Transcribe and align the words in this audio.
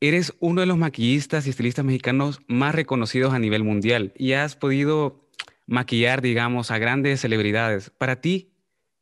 eres 0.00 0.34
uno 0.40 0.60
de 0.60 0.66
los 0.66 0.76
maquillistas 0.76 1.46
y 1.46 1.50
estilistas 1.50 1.84
mexicanos 1.84 2.40
más 2.46 2.74
reconocidos 2.74 3.32
a 3.32 3.38
nivel 3.38 3.64
mundial 3.64 4.12
y 4.16 4.32
has 4.32 4.56
podido 4.56 5.28
maquillar, 5.66 6.22
digamos, 6.22 6.70
a 6.70 6.78
grandes 6.78 7.20
celebridades. 7.20 7.90
Para 7.90 8.20
ti, 8.20 8.52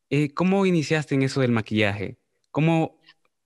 eh, 0.09 0.33
¿cómo 0.33 0.65
iniciaste 0.65 1.15
en 1.15 1.23
eso 1.23 1.41
del 1.41 1.51
maquillaje? 1.51 2.17
¿Cómo 2.51 2.99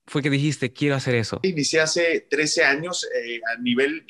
fue 0.06 0.22
que 0.22 0.30
dijiste, 0.30 0.72
quiero 0.72 0.94
hacer 0.94 1.14
eso? 1.14 1.40
Inicié 1.42 1.80
hace 1.80 2.26
13 2.30 2.64
años 2.64 3.06
eh, 3.14 3.40
a 3.54 3.60
nivel 3.60 4.04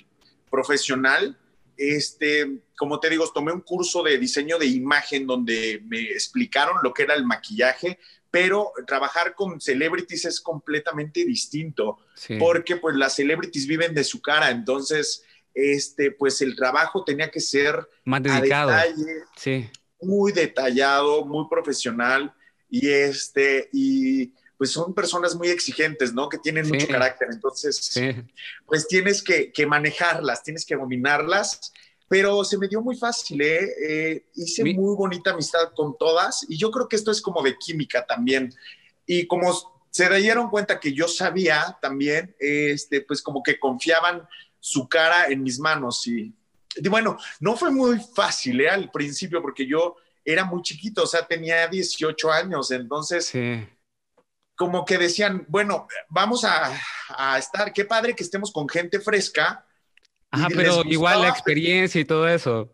profesional. 0.50 1.38
Este, 1.76 2.60
como 2.76 3.00
te 3.00 3.08
digo, 3.08 3.30
tomé 3.32 3.52
un 3.52 3.62
curso 3.62 4.02
de 4.02 4.18
diseño 4.18 4.58
de 4.58 4.66
imagen 4.66 5.26
donde 5.26 5.82
me 5.86 6.02
explicaron 6.02 6.76
lo 6.82 6.92
que 6.92 7.04
era 7.04 7.14
el 7.14 7.24
maquillaje, 7.24 7.98
pero 8.30 8.72
trabajar 8.86 9.34
con 9.34 9.60
celebrities 9.60 10.24
es 10.26 10.40
completamente 10.40 11.24
distinto, 11.24 11.98
porque 12.38 12.76
pues 12.76 12.96
las 12.96 13.14
celebrities 13.16 13.66
viven 13.66 13.94
de 13.94 14.04
su 14.04 14.22
cara, 14.22 14.50
entonces, 14.50 15.24
este, 15.52 16.12
pues 16.12 16.40
el 16.40 16.54
trabajo 16.54 17.04
tenía 17.04 17.30
que 17.30 17.40
ser 17.40 17.88
más 18.04 18.22
dedicado, 18.22 18.72
sí. 19.36 19.68
muy 20.00 20.32
detallado, 20.32 21.24
muy 21.24 21.46
profesional, 21.48 22.32
y 22.68 22.88
este, 22.88 23.68
y 23.72 24.32
pues 24.56 24.70
son 24.70 24.94
personas 24.94 25.34
muy 25.34 25.48
exigentes, 25.48 26.12
¿no? 26.12 26.28
Que 26.28 26.38
tienen 26.38 26.68
mucho 26.68 26.86
carácter, 26.86 27.28
entonces, 27.32 27.98
pues 28.66 28.86
tienes 28.86 29.22
que, 29.22 29.50
que 29.50 29.66
manejarlas, 29.66 30.42
tienes 30.42 30.64
que 30.64 30.76
dominarlas 30.76 31.72
pero 32.10 32.42
se 32.42 32.58
me 32.58 32.66
dio 32.66 32.82
muy 32.82 32.96
fácil, 32.96 33.40
¿eh? 33.40 33.68
eh 33.88 34.24
hice 34.34 34.64
muy 34.64 34.96
bonita 34.96 35.30
amistad 35.30 35.72
con 35.76 35.96
todas 35.96 36.44
y 36.48 36.58
yo 36.58 36.72
creo 36.72 36.88
que 36.88 36.96
esto 36.96 37.12
es 37.12 37.22
como 37.22 37.40
de 37.40 37.56
química 37.56 38.04
también. 38.04 38.52
Y 39.06 39.28
como 39.28 39.52
se 39.90 40.12
dieron 40.16 40.50
cuenta 40.50 40.80
que 40.80 40.92
yo 40.92 41.06
sabía 41.06 41.78
también, 41.80 42.34
este, 42.40 43.02
pues 43.02 43.22
como 43.22 43.44
que 43.44 43.60
confiaban 43.60 44.26
su 44.58 44.88
cara 44.88 45.28
en 45.28 45.44
mis 45.44 45.60
manos 45.60 46.04
y, 46.08 46.34
bueno, 46.88 47.16
no 47.38 47.56
fue 47.56 47.70
muy 47.70 48.00
fácil 48.00 48.60
¿eh? 48.60 48.70
al 48.70 48.90
principio 48.90 49.40
porque 49.40 49.64
yo 49.64 49.94
era 50.24 50.44
muy 50.44 50.62
chiquito, 50.62 51.04
o 51.04 51.06
sea, 51.06 51.24
tenía 51.24 51.68
18 51.68 52.32
años, 52.32 52.72
entonces... 52.72 53.32
Como 54.56 54.84
que 54.84 54.98
decían, 54.98 55.46
bueno, 55.48 55.88
vamos 56.10 56.44
a, 56.44 56.78
a 57.16 57.38
estar, 57.38 57.72
qué 57.72 57.86
padre 57.86 58.14
que 58.14 58.22
estemos 58.22 58.52
con 58.52 58.68
gente 58.68 59.00
fresca, 59.00 59.64
Ajá, 60.30 60.48
pero 60.54 60.82
igual 60.84 61.22
la 61.22 61.28
experiencia 61.28 62.00
y 62.00 62.04
todo 62.04 62.28
eso. 62.28 62.72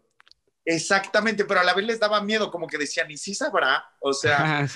Exactamente, 0.64 1.44
pero 1.44 1.60
a 1.60 1.64
la 1.64 1.74
vez 1.74 1.86
les 1.86 2.00
daba 2.00 2.20
miedo, 2.20 2.50
como 2.50 2.66
que 2.66 2.76
decían, 2.76 3.10
¿y 3.10 3.16
sí 3.16 3.34
sabrá? 3.34 3.84
O 4.00 4.12
sea, 4.12 4.66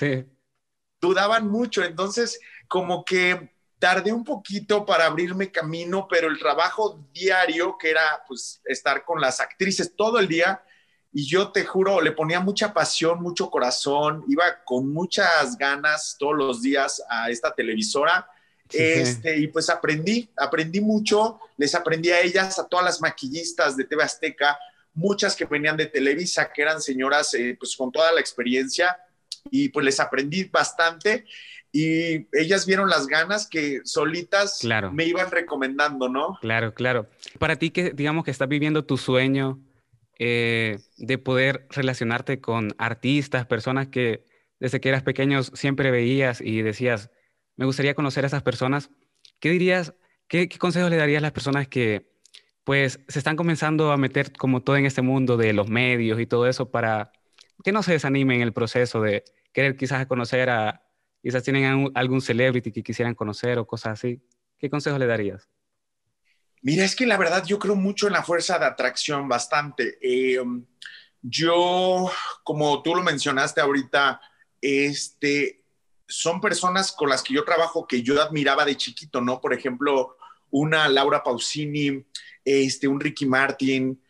dudaban 0.99 1.47
mucho, 1.47 1.83
entonces 1.83 2.39
como 2.67 3.03
que 3.03 3.51
tardé 3.77 4.13
un 4.13 4.23
poquito 4.23 4.85
para 4.85 5.07
abrirme 5.07 5.51
camino, 5.51 6.07
pero 6.09 6.27
el 6.27 6.39
trabajo 6.39 7.05
diario, 7.11 7.77
que 7.77 7.89
era 7.89 8.23
pues 8.27 8.61
estar 8.65 9.03
con 9.03 9.19
las 9.19 9.39
actrices 9.39 9.95
todo 9.95 10.19
el 10.19 10.27
día, 10.27 10.63
y 11.11 11.25
yo 11.27 11.51
te 11.51 11.65
juro, 11.65 11.99
le 11.99 12.13
ponía 12.13 12.39
mucha 12.39 12.73
pasión, 12.73 13.21
mucho 13.21 13.49
corazón, 13.49 14.23
iba 14.29 14.63
con 14.63 14.93
muchas 14.93 15.57
ganas 15.57 16.15
todos 16.17 16.35
los 16.35 16.61
días 16.61 17.03
a 17.09 17.29
esta 17.29 17.53
televisora 17.53 18.25
este, 18.73 19.37
y 19.37 19.47
pues 19.47 19.69
aprendí, 19.69 20.29
aprendí 20.37 20.81
mucho, 20.81 21.39
les 21.57 21.75
aprendí 21.75 22.09
a 22.11 22.21
ellas, 22.21 22.59
a 22.59 22.67
todas 22.67 22.85
las 22.85 23.01
maquillistas 23.01 23.77
de 23.77 23.85
TV 23.85 24.03
Azteca, 24.03 24.57
muchas 24.93 25.35
que 25.35 25.45
venían 25.45 25.77
de 25.77 25.85
Televisa, 25.85 26.51
que 26.53 26.61
eran 26.61 26.81
señoras 26.81 27.33
eh, 27.33 27.55
pues 27.57 27.75
con 27.75 27.91
toda 27.91 28.11
la 28.11 28.19
experiencia, 28.19 28.97
y 29.49 29.69
pues 29.69 29.85
les 29.85 29.99
aprendí 29.99 30.43
bastante 30.45 31.25
y 31.71 32.27
ellas 32.33 32.65
vieron 32.65 32.89
las 32.89 33.07
ganas 33.07 33.47
que 33.47 33.81
solitas 33.85 34.61
me 34.91 35.05
iban 35.05 35.31
recomendando, 35.31 36.09
¿no? 36.09 36.37
Claro, 36.41 36.73
claro. 36.73 37.07
Para 37.39 37.55
ti 37.55 37.69
que 37.71 37.91
digamos 37.91 38.25
que 38.25 38.31
estás 38.31 38.49
viviendo 38.49 38.83
tu 38.83 38.97
sueño 38.97 39.59
eh, 40.19 40.79
de 40.97 41.17
poder 41.17 41.67
relacionarte 41.69 42.41
con 42.41 42.75
artistas, 42.77 43.45
personas 43.45 43.87
que 43.87 44.25
desde 44.59 44.81
que 44.81 44.89
eras 44.89 45.03
pequeños 45.03 45.51
siempre 45.55 45.91
veías 45.91 46.41
y 46.41 46.61
decías, 46.61 47.09
me 47.57 47.65
gustaría 47.65 47.95
conocer 47.95 48.23
a 48.23 48.27
esas 48.27 48.43
personas. 48.43 48.89
¿Qué 49.39 49.49
dirías, 49.49 49.93
qué, 50.27 50.49
consejos 50.49 50.89
le 50.89 50.97
darías 50.97 51.19
a 51.19 51.21
las 51.21 51.31
personas 51.31 51.67
que 51.67 52.09
pues 52.63 52.99
se 53.07 53.19
están 53.19 53.35
comenzando 53.35 53.91
a 53.91 53.97
meter 53.97 54.31
como 54.33 54.61
todo 54.61 54.77
en 54.77 54.85
este 54.85 55.01
mundo 55.01 55.35
de 55.35 55.51
los 55.53 55.67
medios 55.67 56.19
y 56.19 56.27
todo 56.27 56.47
eso 56.47 56.69
para 56.69 57.11
que 57.63 57.71
no 57.71 57.83
se 57.83 57.93
desanimen 57.93 58.37
en 58.37 58.43
el 58.43 58.53
proceso 58.53 59.01
de 59.01 59.23
querer 59.51 59.75
quizás 59.75 60.05
conocer 60.05 60.49
a, 60.49 60.83
quizás 61.21 61.43
tienen 61.43 61.91
algún 61.95 62.21
celebrity 62.21 62.71
que 62.71 62.83
quisieran 62.83 63.15
conocer 63.15 63.57
o 63.59 63.67
cosas 63.67 63.93
así? 63.93 64.21
¿Qué 64.57 64.69
consejos 64.69 64.99
le 64.99 65.07
darías? 65.07 65.49
Mira, 66.61 66.85
es 66.85 66.95
que 66.95 67.07
la 67.07 67.17
verdad 67.17 67.43
yo 67.45 67.57
creo 67.57 67.75
mucho 67.75 68.07
en 68.07 68.13
la 68.13 68.23
fuerza 68.23 68.59
de 68.59 68.65
atracción, 68.65 69.27
bastante. 69.27 69.97
Em, 70.01 70.63
yo, 71.21 72.11
como 72.43 72.81
tú 72.83 72.95
lo 72.95 73.01
mencionaste 73.01 73.61
ahorita, 73.61 74.21
este, 74.61 75.60
son 76.11 76.41
personas 76.41 76.91
con 76.91 77.09
las 77.09 77.23
que 77.23 77.33
yo 77.33 77.43
trabajo 77.45 77.87
que 77.87 78.03
yo 78.03 78.21
admiraba 78.21 78.65
de 78.65 78.75
chiquito, 78.75 79.21
¿no? 79.21 79.39
Por 79.39 79.53
ejemplo, 79.53 80.17
una 80.49 80.89
Laura 80.89 81.23
Pausini, 81.23 82.05
este, 82.43 82.87
un 82.87 82.99
Ricky 82.99 83.25
Martin, 83.25 84.01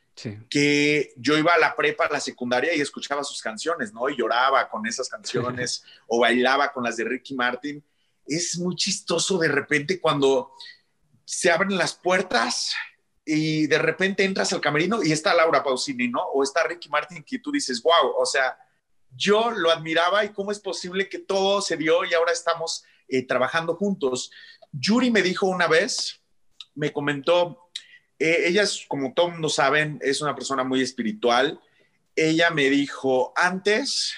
que 0.49 1.13
yo 1.15 1.37
iba 1.37 1.53
a 1.53 1.57
la 1.57 1.75
prepa, 1.75 2.05
a 2.05 2.13
la 2.13 2.19
secundaria 2.19 2.75
y 2.75 2.81
escuchaba 2.81 3.23
sus 3.23 3.41
canciones, 3.41 3.93
¿no? 3.93 4.09
Y 4.09 4.17
lloraba 4.17 4.69
con 4.69 4.85
esas 4.85 5.09
canciones 5.09 5.83
o 6.07 6.19
bailaba 6.19 6.71
con 6.71 6.83
las 6.83 6.97
de 6.97 7.05
Ricky 7.05 7.33
Martin. 7.33 7.83
Es 8.27 8.57
muy 8.57 8.75
chistoso 8.75 9.37
de 9.37 9.47
repente 9.47 9.99
cuando 9.99 10.51
se 11.25 11.49
abren 11.49 11.77
las 11.77 11.93
puertas 11.93 12.73
y 13.25 13.67
de 13.67 13.77
repente 13.77 14.23
entras 14.23 14.51
al 14.53 14.61
camerino 14.61 15.03
y 15.03 15.11
está 15.11 15.33
Laura 15.33 15.63
Pausini, 15.63 16.07
¿no? 16.07 16.21
O 16.33 16.43
está 16.43 16.63
Ricky 16.67 16.89
Martin 16.89 17.23
que 17.23 17.39
tú 17.39 17.51
dices, 17.51 17.81
wow, 17.81 18.15
o 18.17 18.25
sea, 18.25 18.57
yo 19.15 19.51
lo 19.51 19.71
admiraba 19.71 20.23
y 20.25 20.29
cómo 20.29 20.51
es 20.51 20.59
posible 20.59 21.09
que 21.09 21.19
todo 21.19 21.61
se 21.61 21.77
dio 21.77 22.05
y 22.05 22.13
ahora 22.13 22.31
estamos 22.31 22.83
eh, 23.07 23.25
trabajando 23.25 23.75
juntos. 23.75 24.31
Yuri 24.71 25.11
me 25.11 25.21
dijo 25.21 25.47
una 25.47 25.67
vez, 25.67 26.21
me 26.75 26.93
comentó, 26.93 27.69
eh, 28.19 28.43
ella 28.47 28.63
es, 28.63 28.85
como 28.87 29.13
todos 29.13 29.31
mundo 29.31 29.49
saben, 29.49 29.99
es 30.01 30.21
una 30.21 30.35
persona 30.35 30.63
muy 30.63 30.81
espiritual. 30.81 31.59
Ella 32.15 32.49
me 32.51 32.69
dijo, 32.69 33.33
antes 33.35 34.13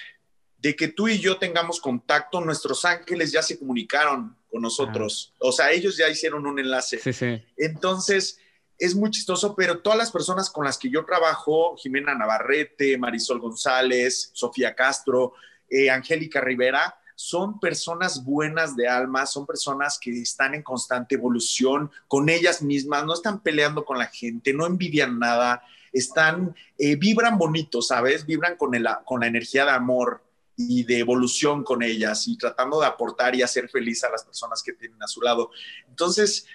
de 0.58 0.76
que 0.76 0.88
tú 0.88 1.08
y 1.08 1.18
yo 1.18 1.38
tengamos 1.38 1.80
contacto, 1.80 2.40
nuestros 2.40 2.84
ángeles 2.84 3.32
ya 3.32 3.42
se 3.42 3.58
comunicaron 3.58 4.36
con 4.50 4.62
nosotros. 4.62 5.34
O 5.40 5.52
sea, 5.52 5.72
ellos 5.72 5.96
ya 5.96 6.08
hicieron 6.08 6.46
un 6.46 6.58
enlace. 6.58 6.98
Sí, 6.98 7.12
sí. 7.12 7.44
Entonces, 7.56 8.38
es 8.78 8.94
muy 8.94 9.10
chistoso, 9.10 9.54
pero 9.54 9.78
todas 9.78 9.98
las 9.98 10.10
personas 10.10 10.50
con 10.50 10.64
las 10.64 10.78
que 10.78 10.90
yo 10.90 11.04
trabajo, 11.04 11.76
Jimena 11.76 12.14
Navarrete, 12.14 12.98
Marisol 12.98 13.40
González, 13.40 14.30
Sofía 14.32 14.74
Castro, 14.74 15.34
eh, 15.68 15.90
Angélica 15.90 16.40
Rivera, 16.40 16.98
son 17.16 17.60
personas 17.60 18.24
buenas 18.24 18.74
de 18.74 18.88
alma, 18.88 19.26
son 19.26 19.46
personas 19.46 19.98
que 20.00 20.20
están 20.20 20.54
en 20.54 20.62
constante 20.62 21.14
evolución 21.14 21.90
con 22.08 22.28
ellas 22.28 22.60
mismas, 22.60 23.04
no 23.04 23.14
están 23.14 23.40
peleando 23.40 23.84
con 23.84 23.98
la 23.98 24.06
gente, 24.06 24.52
no 24.52 24.66
envidian 24.66 25.18
nada, 25.18 25.62
están, 25.92 26.54
eh, 26.76 26.96
vibran 26.96 27.38
bonito, 27.38 27.80
¿sabes? 27.80 28.26
Vibran 28.26 28.56
con, 28.56 28.74
el, 28.74 28.86
con 29.04 29.20
la 29.20 29.28
energía 29.28 29.64
de 29.64 29.70
amor 29.70 30.22
y 30.56 30.84
de 30.84 30.98
evolución 30.98 31.62
con 31.62 31.82
ellas 31.82 32.26
y 32.26 32.36
tratando 32.36 32.80
de 32.80 32.86
aportar 32.86 33.34
y 33.34 33.42
hacer 33.42 33.68
feliz 33.68 34.02
a 34.04 34.10
las 34.10 34.24
personas 34.24 34.62
que 34.62 34.72
tienen 34.72 35.00
a 35.02 35.08
su 35.08 35.20
lado. 35.20 35.50
Entonces, 35.88 36.46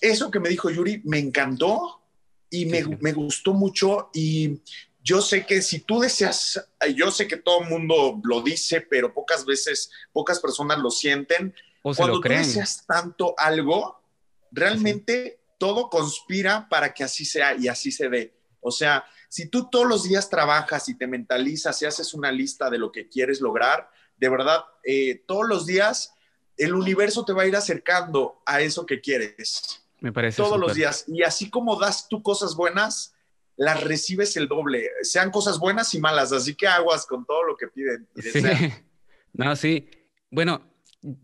eso 0.00 0.30
que 0.30 0.40
me 0.40 0.48
dijo 0.48 0.70
Yuri 0.70 1.02
me 1.04 1.18
encantó 1.18 2.02
y 2.48 2.66
me, 2.66 2.84
me 3.00 3.12
gustó 3.12 3.52
mucho 3.52 4.10
y 4.12 4.60
yo 5.02 5.22
sé 5.22 5.46
que 5.46 5.62
si 5.62 5.80
tú 5.80 6.00
deseas, 6.00 6.62
yo 6.94 7.10
sé 7.10 7.26
que 7.26 7.36
todo 7.36 7.62
el 7.62 7.68
mundo 7.68 8.20
lo 8.22 8.42
dice, 8.42 8.80
pero 8.82 9.14
pocas 9.14 9.46
veces, 9.46 9.90
pocas 10.12 10.40
personas 10.40 10.78
lo 10.78 10.90
sienten. 10.90 11.54
O 11.82 11.94
Cuando 11.94 12.16
lo 12.16 12.20
creen. 12.20 12.42
tú 12.42 12.48
deseas 12.48 12.84
tanto 12.86 13.34
algo, 13.38 14.02
realmente 14.50 15.40
todo 15.58 15.88
conspira 15.88 16.68
para 16.68 16.92
que 16.92 17.04
así 17.04 17.24
sea 17.24 17.54
y 17.54 17.68
así 17.68 17.90
se 17.90 18.08
ve. 18.08 18.34
O 18.60 18.70
sea, 18.70 19.04
si 19.28 19.46
tú 19.46 19.70
todos 19.70 19.86
los 19.86 20.04
días 20.04 20.28
trabajas 20.28 20.88
y 20.88 20.98
te 20.98 21.06
mentalizas 21.06 21.80
y 21.80 21.86
haces 21.86 22.12
una 22.12 22.30
lista 22.30 22.68
de 22.68 22.78
lo 22.78 22.92
que 22.92 23.08
quieres 23.08 23.40
lograr, 23.40 23.90
de 24.18 24.28
verdad, 24.28 24.64
eh, 24.84 25.24
todos 25.26 25.48
los 25.48 25.64
días 25.64 26.12
el 26.58 26.74
universo 26.74 27.24
te 27.24 27.32
va 27.32 27.42
a 27.42 27.46
ir 27.46 27.56
acercando 27.56 28.42
a 28.44 28.60
eso 28.60 28.84
que 28.84 29.00
quieres. 29.00 29.82
Me 30.00 30.12
parece. 30.12 30.42
Todos 30.42 30.58
los 30.58 30.74
días. 30.74 31.04
Y 31.08 31.22
así 31.22 31.50
como 31.50 31.78
das 31.78 32.08
tú 32.08 32.22
cosas 32.22 32.56
buenas, 32.56 33.14
las 33.56 33.82
recibes 33.82 34.36
el 34.36 34.48
doble, 34.48 34.88
sean 35.02 35.30
cosas 35.30 35.58
buenas 35.58 35.94
y 35.94 36.00
malas. 36.00 36.32
Así 36.32 36.54
que 36.54 36.66
aguas 36.66 37.06
con 37.06 37.24
todo 37.26 37.44
lo 37.44 37.56
que 37.56 37.68
piden. 37.68 38.08
sí. 38.16 38.42
No, 39.32 39.54
sí. 39.54 39.88
Bueno, 40.30 40.62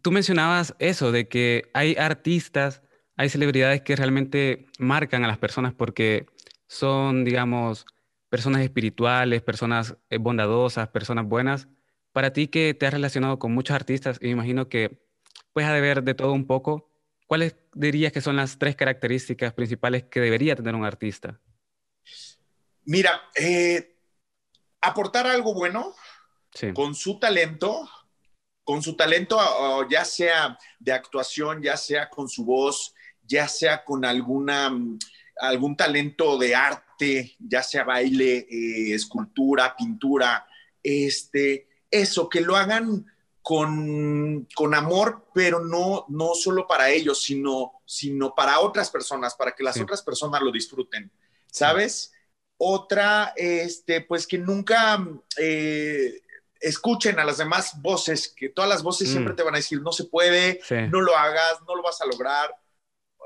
tú 0.02 0.12
mencionabas 0.12 0.74
eso, 0.78 1.12
de 1.12 1.28
que 1.28 1.70
hay 1.74 1.96
artistas, 1.96 2.82
hay 3.16 3.28
celebridades 3.28 3.82
que 3.82 3.96
realmente 3.96 4.66
marcan 4.78 5.24
a 5.24 5.28
las 5.28 5.38
personas 5.38 5.74
porque 5.74 6.26
son, 6.66 7.24
digamos, 7.24 7.86
personas 8.28 8.62
espirituales, 8.62 9.42
personas 9.42 9.96
eh, 10.10 10.18
bondadosas, 10.18 10.88
personas 10.88 11.26
buenas. 11.26 11.68
Para 12.12 12.32
ti 12.32 12.48
que 12.48 12.74
te 12.74 12.86
has 12.86 12.94
relacionado 12.94 13.38
con 13.38 13.52
muchos 13.52 13.74
artistas, 13.74 14.18
y 14.20 14.26
me 14.26 14.32
imagino 14.32 14.68
que 14.68 15.06
puedes 15.52 15.70
de 15.70 15.80
ver 15.80 16.02
de 16.02 16.14
todo 16.14 16.32
un 16.32 16.46
poco, 16.46 16.88
¿cuáles 17.26 17.56
dirías 17.74 18.12
que 18.12 18.20
son 18.20 18.36
las 18.36 18.58
tres 18.58 18.76
características 18.76 19.52
principales 19.52 20.04
que 20.04 20.20
debería 20.20 20.56
tener 20.56 20.74
un 20.74 20.84
artista? 20.84 21.40
Mira, 22.84 23.20
eh, 23.34 23.96
aportar 24.80 25.26
algo 25.26 25.52
bueno 25.54 25.94
con 26.74 26.94
su 26.94 27.18
talento, 27.18 27.88
con 28.64 28.82
su 28.82 28.96
talento, 28.96 29.38
ya 29.90 30.04
sea 30.04 30.58
de 30.78 30.92
actuación, 30.92 31.62
ya 31.62 31.76
sea 31.76 32.08
con 32.08 32.28
su 32.28 32.44
voz, 32.44 32.94
ya 33.22 33.48
sea 33.48 33.84
con 33.84 34.04
alguna, 34.04 34.72
algún 35.40 35.76
talento 35.76 36.38
de 36.38 36.54
arte, 36.54 37.36
ya 37.38 37.62
sea 37.62 37.84
baile, 37.84 38.46
eh, 38.50 38.94
escultura, 38.94 39.74
pintura, 39.76 40.46
este, 40.82 41.68
eso, 41.90 42.28
que 42.28 42.40
lo 42.40 42.56
hagan 42.56 43.04
con, 43.46 44.74
amor, 44.74 45.24
pero 45.32 45.60
no, 45.60 46.04
no 46.08 46.34
solo 46.34 46.66
para 46.66 46.90
ellos, 46.90 47.22
sino, 47.22 47.80
sino 47.84 48.34
para 48.34 48.58
otras 48.58 48.90
personas, 48.90 49.36
para 49.36 49.52
que 49.52 49.62
las 49.62 49.80
otras 49.80 50.02
personas 50.02 50.42
lo 50.42 50.50
disfruten, 50.50 51.12
¿sabes? 51.46 52.12
Otra, 52.56 53.34
este, 53.36 54.00
pues 54.00 54.26
que 54.26 54.36
nunca 54.36 54.98
eh, 55.36 56.22
escuchen 56.58 57.20
a 57.20 57.24
las 57.24 57.38
demás 57.38 57.80
voces, 57.80 58.34
que 58.36 58.48
todas 58.48 58.68
las 58.68 58.82
voces 58.82 59.10
siempre 59.10 59.34
mm. 59.34 59.36
te 59.36 59.42
van 59.44 59.54
a 59.54 59.58
decir, 59.58 59.80
no 59.80 59.92
se 59.92 60.06
puede, 60.06 60.60
no 60.90 61.00
lo 61.00 61.16
hagas, 61.16 61.60
no 61.68 61.76
lo 61.76 61.84
vas 61.84 62.00
a 62.00 62.06
lograr. 62.06 62.52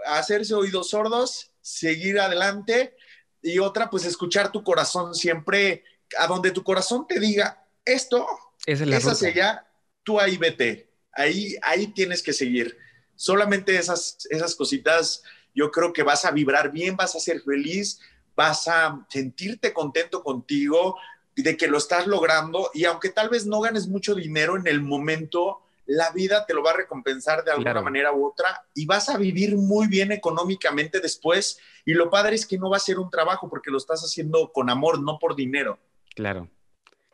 Hacerse 0.05 0.53
oídos 0.53 0.91
sordos, 0.91 1.51
seguir 1.63 2.21
adelante. 2.21 2.95
Y 3.41 3.59
otra, 3.59 3.89
pues 3.89 4.05
escuchar 4.05 4.53
tu 4.53 4.63
corazón 4.65 5.15
siempre, 5.15 5.83
a 6.19 6.27
donde 6.27 6.51
tu 6.51 6.63
corazón 6.63 7.07
te 7.07 7.19
diga, 7.19 7.67
esto, 7.87 8.27
es, 8.67 8.83
la 8.83 8.99
hacia 8.99 9.29
allá, 9.29 9.70
tú 10.03 10.21
ahí 10.21 10.37
vete, 10.37 10.91
ahí, 11.13 11.57
ahí 11.63 11.89
tienes 11.89 12.23
que 12.23 12.33
seguir. 12.33 12.77
Solamente 13.15 13.77
esas, 13.77 14.27
esas 14.31 14.55
cositas, 14.55 15.23
yo 15.55 15.71
creo 15.71 15.93
que 15.93 16.03
vas 16.03 16.25
a 16.25 16.31
vibrar 16.31 16.73
bien, 16.73 16.97
vas 16.97 17.15
a 17.15 17.21
ser 17.21 17.41
feliz, 17.43 18.01
vas 18.35 18.69
a 18.69 19.07
sentirte 19.11 19.73
contento 19.73 20.23
contigo 20.23 20.97
de 21.37 21.57
que 21.57 21.69
lo 21.69 21.79
estás 21.79 22.07
logrando 22.07 22.71
y 22.75 22.85
aunque 22.85 23.11
tal 23.11 23.29
vez 23.29 23.47
no 23.47 23.61
ganes 23.61 23.89
mucho 23.89 24.15
dinero 24.15 24.57
en 24.57 24.67
el 24.67 24.81
momento, 24.81 25.63
la 25.87 26.11
vida 26.11 26.47
te 26.47 26.55
lo 26.55 26.63
va 26.63 26.71
a 26.71 26.77
recompensar 26.77 27.45
de 27.45 27.51
alguna 27.51 27.83
manera 27.83 28.13
u 28.13 28.27
otra 28.27 28.65
y 28.75 28.87
vas 28.87 29.09
a 29.09 29.19
vivir 29.19 29.57
muy 29.57 29.89
bien 29.89 30.13
económicamente 30.13 31.01
después 31.01 31.59
y 31.85 31.95
lo 31.95 32.11
padre 32.11 32.37
es 32.37 32.47
que 32.47 32.59
no 32.59 32.71
va 32.71 32.77
a 32.77 32.81
ser 32.81 32.99
un 32.99 33.11
trabajo 33.11 33.49
porque 33.49 33.71
lo 33.71 33.79
estás 33.79 34.03
haciendo 34.03 34.53
con 34.53 34.71
amor, 34.71 35.03
no 35.03 35.19
por 35.19 35.35
dinero. 35.35 35.79
Claro, 36.15 36.49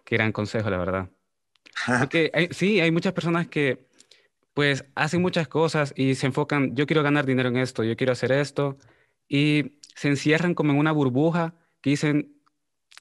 qué 0.04 0.16
gran 0.16 0.32
consejo, 0.32 0.68
la 0.70 0.78
verdad. 0.78 1.08
Porque 1.99 2.49
sí, 2.52 2.81
hay 2.81 2.90
muchas 2.90 3.12
personas 3.12 3.49
que 3.49 3.87
pues 4.55 4.87
hacen 4.94 5.20
muchas 5.20 5.49
cosas 5.49 5.93
y 5.96 6.14
se 6.14 6.26
enfocan, 6.26 6.75
yo 6.75 6.87
quiero 6.87 7.02
ganar 7.02 7.26
dinero 7.26 7.50
en 7.50 7.58
esto, 7.58 7.84
yo 7.84 7.94
quiero 7.94 8.14
hacer 8.14 8.32
esto, 8.32 8.78
y 9.28 9.78
se 9.94 10.08
encierran 10.08 10.55
como 10.55 10.73
en 10.73 10.78
una 10.78 10.93
burbuja 10.93 11.55
que 11.82 11.90
dicen, 11.90 12.40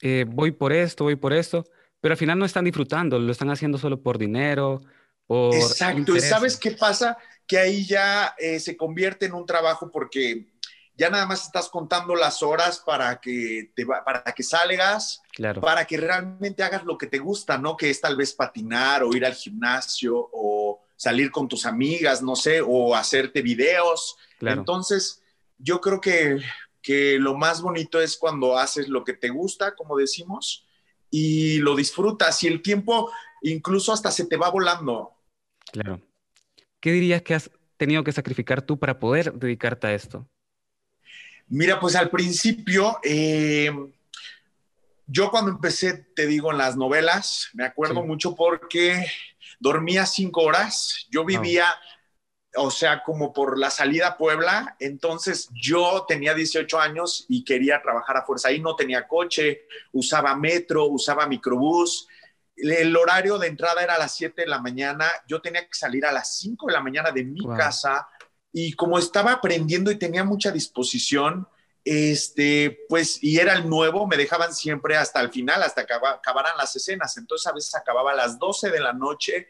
eh, 0.02 0.26
voy 0.28 0.52
por 0.52 0.74
esto, 0.74 1.06
voy 1.06 1.16
por 1.16 1.32
esto, 1.32 1.66
pero 2.02 2.14
al 2.14 2.18
final 2.18 2.38
no 2.38 2.46
están 2.46 2.66
disfrutando, 2.66 3.18
lo 3.20 3.32
están 3.32 3.50
haciendo 3.50 3.78
solo 3.78 4.02
por 4.02 4.18
dinero. 4.18 4.82
Por 5.26 5.56
Exacto, 5.56 6.16
y 6.16 6.20
sabes 6.20 6.58
qué 6.58 6.72
pasa? 6.72 7.18
Que 7.48 7.58
ahí 7.58 7.86
ya 7.86 8.36
eh, 8.38 8.60
se 8.60 8.76
convierte 8.76 9.26
en 9.26 9.34
un 9.34 9.46
trabajo 9.46 9.90
porque 9.92 10.48
ya 10.98 11.10
nada 11.10 11.26
más 11.26 11.46
estás 11.46 11.70
contando 11.70 12.16
las 12.16 12.42
horas 12.42 12.80
para 12.80 13.20
que, 13.20 13.72
te 13.76 13.86
para 13.86 14.24
que 14.24 14.44
salgas, 14.44 15.22
claro. 15.34 15.62
para 15.62 15.86
que 15.86 15.98
realmente 15.98 16.64
hagas 16.64 16.86
lo 16.86 16.98
que 16.98 17.08
te 17.08 17.20
gusta, 17.20 17.58
¿no? 17.58 17.76
Que 17.76 17.90
es 17.90 18.00
tal 18.00 18.16
vez 18.16 18.34
patinar 18.34 19.04
o 19.04 19.16
ir 19.16 19.26
al 19.26 19.34
gimnasio 19.34 20.30
o 20.32 20.82
salir 20.96 21.32
con 21.32 21.48
tus 21.48 21.66
amigas, 21.66 22.22
no 22.22 22.36
sé, 22.36 22.62
o 22.62 22.96
hacerte 22.96 23.42
videos. 23.42 24.16
Entonces, 24.40 25.22
yo 25.58 25.82
creo 25.82 26.00
que, 26.00 26.40
que 26.82 27.20
lo 27.20 27.36
más 27.36 27.62
bonito 27.62 28.00
es 28.00 28.18
cuando 28.18 28.58
haces 28.58 28.88
lo 28.88 29.04
que 29.04 29.14
te 29.14 29.30
gusta, 29.30 29.76
como 29.76 29.98
decimos, 29.98 30.66
y 31.10 31.60
lo 31.60 31.76
disfrutas 31.76 32.42
y 32.44 32.48
el 32.48 32.62
tiempo 32.62 33.12
incluso 33.42 33.92
hasta 33.92 34.12
se 34.12 34.26
te 34.26 34.38
va 34.38 34.50
volando. 34.50 35.14
Claro. 35.72 36.02
¿Qué 36.80 36.92
dirías 36.92 37.22
que 37.22 37.36
has 37.36 37.52
tenido 37.78 38.04
que 38.04 38.12
sacrificar 38.12 38.62
tú 38.62 38.80
para 38.80 39.00
poder 39.00 39.34
dedicarte 39.34 39.88
a 39.88 39.94
esto? 39.94 40.28
Mira, 41.48 41.80
pues 41.80 41.96
al 41.96 42.10
principio, 42.10 43.00
eh, 43.04 43.72
yo 45.08 45.30
cuando 45.30 45.52
empecé, 45.52 46.06
te 46.16 46.26
digo, 46.26 46.52
en 46.52 46.58
las 46.58 46.76
novelas, 46.76 47.50
me 47.54 47.66
acuerdo 47.66 48.04
mucho 48.04 48.36
porque 48.36 49.06
dormía 49.60 50.06
cinco 50.06 50.42
horas, 50.42 51.08
yo 51.12 51.24
vivía 51.24 51.68
o 52.58 52.72
sea, 52.72 53.04
como 53.04 53.34
por 53.34 53.58
la 53.58 53.70
salida 53.70 54.08
a 54.08 54.18
Puebla, 54.18 54.76
entonces 54.80 55.50
yo 55.54 56.06
tenía 56.08 56.34
18 56.34 56.80
años 56.80 57.26
y 57.28 57.44
quería 57.44 57.82
trabajar 57.82 58.18
a 58.18 58.26
fuerza 58.26 58.50
ahí, 58.50 58.60
no 58.60 58.76
tenía 58.76 59.08
coche, 59.08 59.66
usaba 59.92 60.36
metro, 60.36 60.86
usaba 60.86 61.28
microbús, 61.28 62.08
el 62.56 62.96
horario 62.96 63.38
de 63.38 63.48
entrada 63.48 63.84
era 63.84 63.96
a 63.96 64.00
las 64.00 64.16
7 64.16 64.44
de 64.44 64.48
la 64.48 64.60
mañana, 64.60 65.10
yo 65.28 65.42
tenía 65.42 65.62
que 65.68 65.74
salir 65.74 66.06
a 66.06 66.12
las 66.12 66.38
5 66.38 66.68
de 66.68 66.74
la 66.74 66.82
mañana 66.82 67.12
de 67.12 67.24
mi 67.24 67.46
casa 67.58 68.08
y 68.58 68.72
como 68.72 68.98
estaba 68.98 69.34
aprendiendo 69.34 69.92
y 69.92 69.98
tenía 69.98 70.24
mucha 70.24 70.50
disposición, 70.50 71.46
este, 71.84 72.86
pues, 72.88 73.22
y 73.22 73.38
era 73.38 73.52
el 73.52 73.70
nuevo, 73.70 74.08
me 74.08 74.16
dejaban 74.16 74.54
siempre 74.54 74.96
hasta 74.96 75.20
el 75.20 75.30
final, 75.30 75.62
hasta 75.62 75.86
que 75.86 75.94
acabaran 75.94 76.56
las 76.56 76.74
escenas, 76.74 77.18
entonces 77.18 77.46
a 77.48 77.52
veces 77.52 77.76
acababa 77.76 78.14
a 78.14 78.16
las 78.16 78.40
12 78.40 78.72
de 78.72 78.80
la 78.80 78.94
noche 78.94 79.50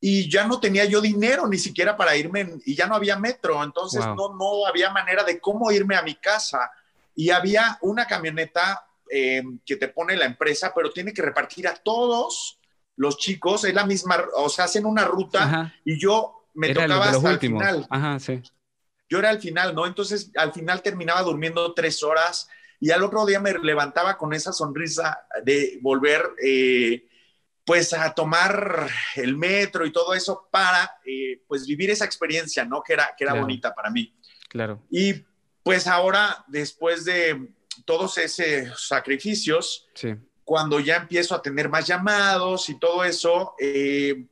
y 0.00 0.28
ya 0.28 0.48
no 0.48 0.58
tenía 0.58 0.84
yo 0.84 1.00
dinero 1.00 1.46
ni 1.46 1.58
siquiera 1.58 1.96
para 1.96 2.16
irme 2.16 2.54
y 2.66 2.74
ya 2.74 2.88
no 2.88 2.96
había 2.96 3.16
metro, 3.16 3.62
entonces 3.62 4.04
no, 4.04 4.34
no 4.34 4.66
había 4.66 4.90
manera 4.90 5.22
de 5.22 5.38
cómo 5.38 5.70
irme 5.70 5.94
a 5.94 6.02
mi 6.02 6.16
casa. 6.16 6.72
Y 7.14 7.30
había 7.30 7.78
una 7.82 8.04
camioneta 8.04 8.84
eh, 9.08 9.44
que 9.64 9.76
te 9.76 9.86
pone 9.86 10.16
la 10.16 10.24
empresa, 10.24 10.72
pero 10.74 10.90
tiene 10.90 11.12
que 11.12 11.22
repartir 11.22 11.68
a 11.68 11.76
todos 11.76 12.58
los 12.96 13.16
chicos, 13.16 13.62
es 13.62 13.74
la 13.74 13.86
misma, 13.86 14.24
o 14.34 14.48
sea, 14.48 14.64
hacen 14.64 14.86
una 14.86 15.04
ruta 15.04 15.72
y 15.84 16.00
yo 16.00 16.43
me 16.54 16.72
tocaba 16.72 17.10
hasta 17.10 17.30
el 17.30 17.38
final. 17.38 17.86
Ajá, 17.90 18.18
sí. 18.18 18.42
Yo 19.08 19.18
era 19.18 19.30
al 19.30 19.40
final, 19.40 19.74
¿no? 19.74 19.86
Entonces 19.86 20.30
al 20.36 20.52
final 20.52 20.82
terminaba 20.82 21.22
durmiendo 21.22 21.74
tres 21.74 22.02
horas 22.02 22.48
y 22.80 22.90
al 22.90 23.02
otro 23.02 23.26
día 23.26 23.40
me 23.40 23.52
levantaba 23.52 24.16
con 24.16 24.32
esa 24.32 24.52
sonrisa 24.52 25.26
de 25.44 25.78
volver. 25.82 26.22
Eh, 26.42 27.08
pues 27.64 27.94
a 27.94 28.14
tomar 28.14 28.88
el 29.16 29.36
metro 29.36 29.86
y 29.86 29.92
todo 29.92 30.14
eso 30.14 30.48
para 30.50 30.98
eh, 31.04 31.40
pues 31.46 31.66
vivir 31.66 31.90
esa 31.90 32.04
experiencia, 32.04 32.64
¿no? 32.64 32.82
Que 32.82 32.92
era, 32.92 33.14
que 33.16 33.24
era 33.24 33.34
bonita 33.34 33.74
para 33.74 33.90
mí. 33.90 34.14
Claro. 34.48 34.82
Y 34.90 35.24
pues 35.62 35.86
ahora, 35.86 36.44
después 36.46 37.04
de 37.04 37.48
todos 37.86 38.18
esos 38.18 38.86
sacrificios, 38.86 39.86
cuando 40.44 40.78
ya 40.78 40.96
empiezo 40.96 41.34
a 41.34 41.40
tener 41.40 41.70
más 41.70 41.86
llamados 41.86 42.68
y 42.68 42.78
todo 42.78 43.02
eso, 43.02 43.54
eh, 43.58 44.26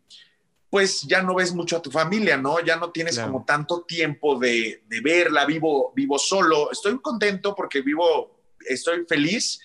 pues 0.73 1.03
ya 1.03 1.21
no 1.21 1.35
ves 1.35 1.53
mucho 1.53 1.77
a 1.77 1.83
tu 1.83 1.91
familia, 1.91 2.39
¿no? 2.39 2.59
Ya 2.61 2.77
no 2.77 2.91
tienes 2.93 3.19
como 3.19 3.45
tanto 3.45 3.83
tiempo 3.83 4.39
de, 4.39 4.83
de 4.87 5.01
verla, 5.03 5.45
vivo, 5.45 5.93
vivo 5.95 6.19
solo. 6.19 6.73
Estoy 6.73 6.99
contento 7.03 7.55
porque 7.55 7.83
vivo, 7.83 8.41
estoy 8.67 9.05
feliz, 9.07 9.61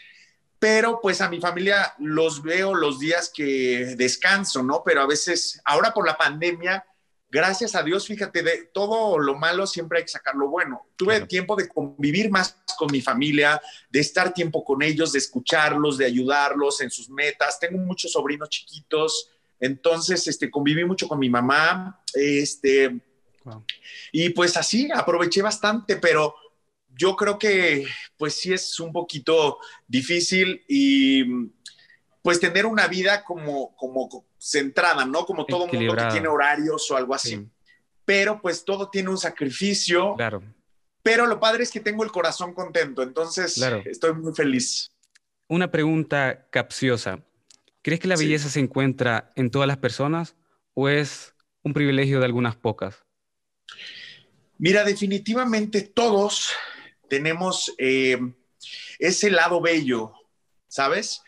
pero 0.60 1.00
pues 1.02 1.22
a 1.22 1.30
mi 1.30 1.40
familia 1.40 1.94
los 2.00 2.44
veo 2.44 2.76
los 2.76 3.00
días 3.00 3.32
que 3.34 3.96
descanso, 3.98 4.62
¿no? 4.64 4.84
Pero 4.86 5.02
a 5.02 5.08
veces, 5.08 5.62
ahora 5.64 5.94
por 5.94 6.06
la 6.06 6.18
pandemia, 6.18 6.86
gracias 7.30 7.76
a 7.76 7.84
Dios, 7.84 8.06
fíjate, 8.06 8.44
de 8.44 8.70
todo 8.74 9.18
lo 9.18 9.36
malo 9.36 9.66
siempre 9.66 10.00
hay 10.00 10.04
que 10.04 10.12
sacar 10.12 10.36
lo 10.36 10.50
bueno. 10.50 10.88
Tuve 10.98 11.22
tiempo 11.22 11.56
de 11.56 11.70
convivir 11.70 12.30
más 12.30 12.58
con 12.78 12.92
mi 12.92 13.00
familia, 13.00 13.62
de 13.90 14.02
estar 14.02 14.34
tiempo 14.34 14.62
con 14.66 14.82
ellos, 14.82 15.14
de 15.14 15.20
escucharlos, 15.20 15.98
de 15.98 16.04
ayudarlos 16.04 16.82
en 16.82 16.92
sus 16.92 17.10
metas. 17.10 17.62
Tengo 17.62 17.78
muchos 17.78 18.12
sobrinos 18.12 18.50
chiquitos, 18.50 19.37
entonces 19.60 20.28
este, 20.28 20.50
conviví 20.50 20.86
mucho 20.86 21.08
con 21.08 21.20
mi 21.20 21.30
mamá, 21.30 22.02
este, 22.14 23.00
y 24.12 24.30
pues 24.30 24.58
así 24.58 24.90
aproveché 24.94 25.42
bastante, 25.42 25.98
pero 25.98 26.36
yo 26.98 27.16
creo 27.16 27.38
que 27.38 27.86
pues 28.18 28.36
sí 28.36 28.54
es 28.54 28.80
un 28.80 28.92
poquito 28.92 29.60
difícil 29.88 30.64
y 30.68 31.50
pues 32.22 32.40
tener 32.40 32.66
una 32.66 32.88
vida 32.88 33.24
como, 33.24 33.76
como 33.76 34.26
centrada, 34.38 35.06
¿no? 35.06 35.26
Como 35.26 35.46
todo 35.46 35.68
mundo 35.68 35.96
que 35.96 36.06
tiene 36.12 36.28
horarios 36.28 36.90
o 36.92 36.98
algo 36.98 37.14
así. 37.14 37.48
Pero 38.04 38.42
pues 38.42 38.66
todo 38.66 38.90
tiene 38.90 39.10
un 39.10 39.18
sacrificio. 39.18 40.16
Claro. 40.16 40.44
Pero 41.04 41.26
lo 41.26 41.40
padre 41.40 41.64
es 41.64 41.72
que 41.72 41.80
tengo 41.80 42.04
el 42.04 42.12
corazón 42.12 42.54
contento, 42.54 43.02
entonces 43.02 43.58
estoy 43.86 44.14
muy 44.14 44.34
feliz. 44.34 44.92
Una 45.48 45.72
pregunta 45.72 46.48
capciosa. 46.50 47.24
¿Crees 47.88 48.02
que 48.02 48.10
la 48.10 48.18
belleza 48.18 48.50
se 48.50 48.60
encuentra 48.60 49.32
en 49.38 49.50
todas 49.50 49.66
las 49.66 49.78
personas 49.78 50.36
o 50.74 50.90
es 50.90 51.34
un 51.64 51.72
privilegio 51.72 52.20
de 52.20 52.26
algunas 52.26 52.58
pocas? 52.58 53.06
Mira, 54.58 54.84
definitivamente 54.84 55.84
todos 55.84 56.52
tenemos 57.08 57.74
eh, 57.78 58.20
ese 59.00 59.32
lado 59.32 59.62
bello, 59.62 60.12
¿sabes? 60.68 61.22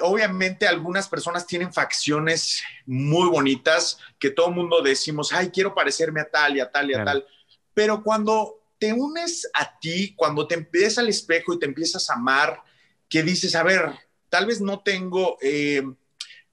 Obviamente 0.00 0.66
algunas 0.66 1.08
personas 1.08 1.46
tienen 1.46 1.74
facciones 1.74 2.62
muy 2.86 3.28
bonitas 3.28 3.98
que 4.18 4.30
todo 4.30 4.48
el 4.48 4.54
mundo 4.54 4.80
decimos, 4.80 5.30
ay, 5.34 5.50
quiero 5.50 5.74
parecerme 5.74 6.22
a 6.22 6.30
tal 6.30 6.56
y 6.56 6.60
a 6.60 6.70
tal 6.70 6.90
y 6.90 6.94
a 6.94 7.04
tal, 7.04 7.26
pero 7.74 8.02
cuando 8.02 8.64
te 8.78 8.94
unes 8.94 9.46
a 9.52 9.78
ti, 9.78 10.14
cuando 10.16 10.46
te 10.46 10.54
empiezas 10.54 11.00
al 11.00 11.10
espejo 11.10 11.52
y 11.52 11.58
te 11.58 11.66
empiezas 11.66 12.08
a 12.08 12.14
amar, 12.14 12.62
que 13.10 13.22
dices, 13.22 13.54
a 13.54 13.62
ver, 13.62 13.92
tal 14.32 14.46
vez 14.46 14.62
no 14.62 14.80
tengo 14.80 15.36
eh, 15.42 15.82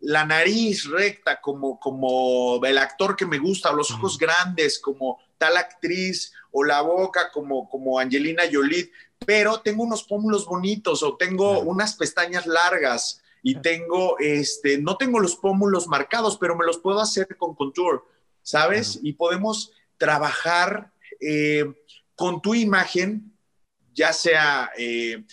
la 0.02 0.26
nariz 0.26 0.84
recta 0.84 1.40
como, 1.40 1.80
como 1.80 2.60
el 2.66 2.78
actor 2.78 3.16
que 3.16 3.26
me 3.26 3.38
gusta, 3.38 3.72
o 3.72 3.76
los 3.76 3.90
ojos 3.92 4.18
grandes 4.18 4.80
como 4.80 5.18
tal 5.38 5.56
actriz, 5.56 6.34
o 6.52 6.66
la 6.66 6.82
boca 6.82 7.32
como, 7.32 7.70
como 7.70 7.98
Angelina 7.98 8.44
Jolie, 8.52 8.92
pero 9.26 9.62
tengo 9.62 9.84
unos 9.84 10.04
pómulos 10.04 10.46
bonitos 10.46 11.04
o 11.04 11.16
tengo 11.16 11.62
unas 11.62 11.96
pestañas 11.96 12.46
largas 12.46 13.22
y 13.44 13.56
tengo, 13.56 14.20
este, 14.20 14.78
no 14.78 14.98
tengo 14.98 15.22
los 15.22 15.38
pómulos 15.38 15.88
marcados, 15.88 16.38
pero 16.38 16.58
me 16.58 16.66
los 16.66 16.80
puedo 16.80 17.00
hacer 17.00 17.38
con 17.38 17.56
contour, 17.56 18.06
¿sabes? 18.42 19.00
Y 19.04 19.14
podemos 19.14 19.72
trabajar 19.98 20.92
eh, 21.22 21.64
con 22.14 22.42
tu 22.42 22.56
imagen, 22.56 23.34
ya 23.94 24.12
sea 24.12 24.70
eh, 24.78 25.24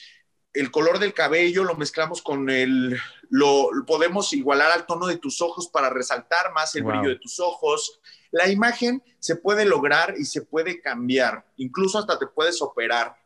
el 0.57 0.71
color 0.71 0.99
del 0.99 1.15
cabello, 1.15 1.65
lo 1.65 1.77
mezclamos 1.77 2.23
con 2.23 2.51
el, 2.51 2.99
lo, 3.31 3.69
podemos 3.87 4.33
igualar 4.33 4.73
al 4.73 4.87
tono 4.87 5.07
de 5.07 5.19
tus 5.19 5.41
ojos 5.41 5.69
para 5.69 5.91
resaltar 5.91 6.53
más 6.53 6.75
el 6.75 6.85
brillo 6.85 7.09
de 7.09 7.19
tus 7.19 7.41
ojos. 7.41 8.01
La 8.31 8.49
imagen 8.49 9.03
se 9.19 9.37
puede 9.37 9.65
lograr 9.65 10.15
y 10.19 10.25
se 10.25 10.43
puede 10.43 10.81
cambiar, 10.81 11.47
incluso 11.57 11.99
hasta 11.99 12.19
te 12.19 12.27
puedes 12.27 12.61
operar. 12.63 13.17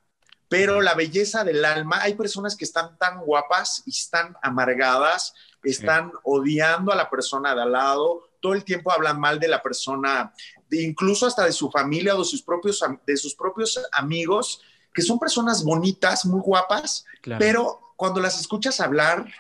Pero 0.49 0.81
la 0.81 0.95
belleza 0.95 1.45
del 1.45 1.65
alma, 1.65 2.03
hay 2.03 2.15
personas 2.15 2.57
que 2.57 2.65
están 2.65 2.99
tan 2.99 3.21
guapas 3.21 3.85
y 3.87 3.91
están 3.91 4.37
amargadas, 4.43 5.33
están 5.63 6.11
odiando 6.25 6.93
a 6.93 6.97
la 6.97 7.09
persona 7.09 7.55
de 7.55 7.63
al 7.63 7.73
lado, 7.73 8.31
todo 8.41 8.55
el 8.55 8.65
tiempo 8.65 8.91
hablan 8.91 9.21
mal 9.21 9.39
de 9.39 9.47
la 9.47 9.63
persona, 9.63 10.33
incluso 10.73 11.27
hasta 11.27 11.45
de 11.45 11.53
su 11.53 11.71
familia 11.71 12.17
o 12.17 12.19
de 12.19 12.25
sus 12.25 12.43
propios, 12.43 12.83
de 13.07 13.17
sus 13.17 13.35
propios 13.37 13.81
amigos, 13.93 14.63
que 14.93 15.03
son 15.03 15.19
personas 15.19 15.65
bonitas, 15.65 16.25
muy 16.27 16.41
guapas, 16.41 17.05
pero 17.39 17.95
cuando 17.97 18.21
las 18.21 18.41
escuchas 18.41 18.81
hablar, 18.81 19.31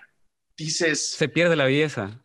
dices... 0.56 1.12
Se 1.12 1.28
pierde 1.28 1.56
la 1.56 1.64
belleza. 1.64 2.22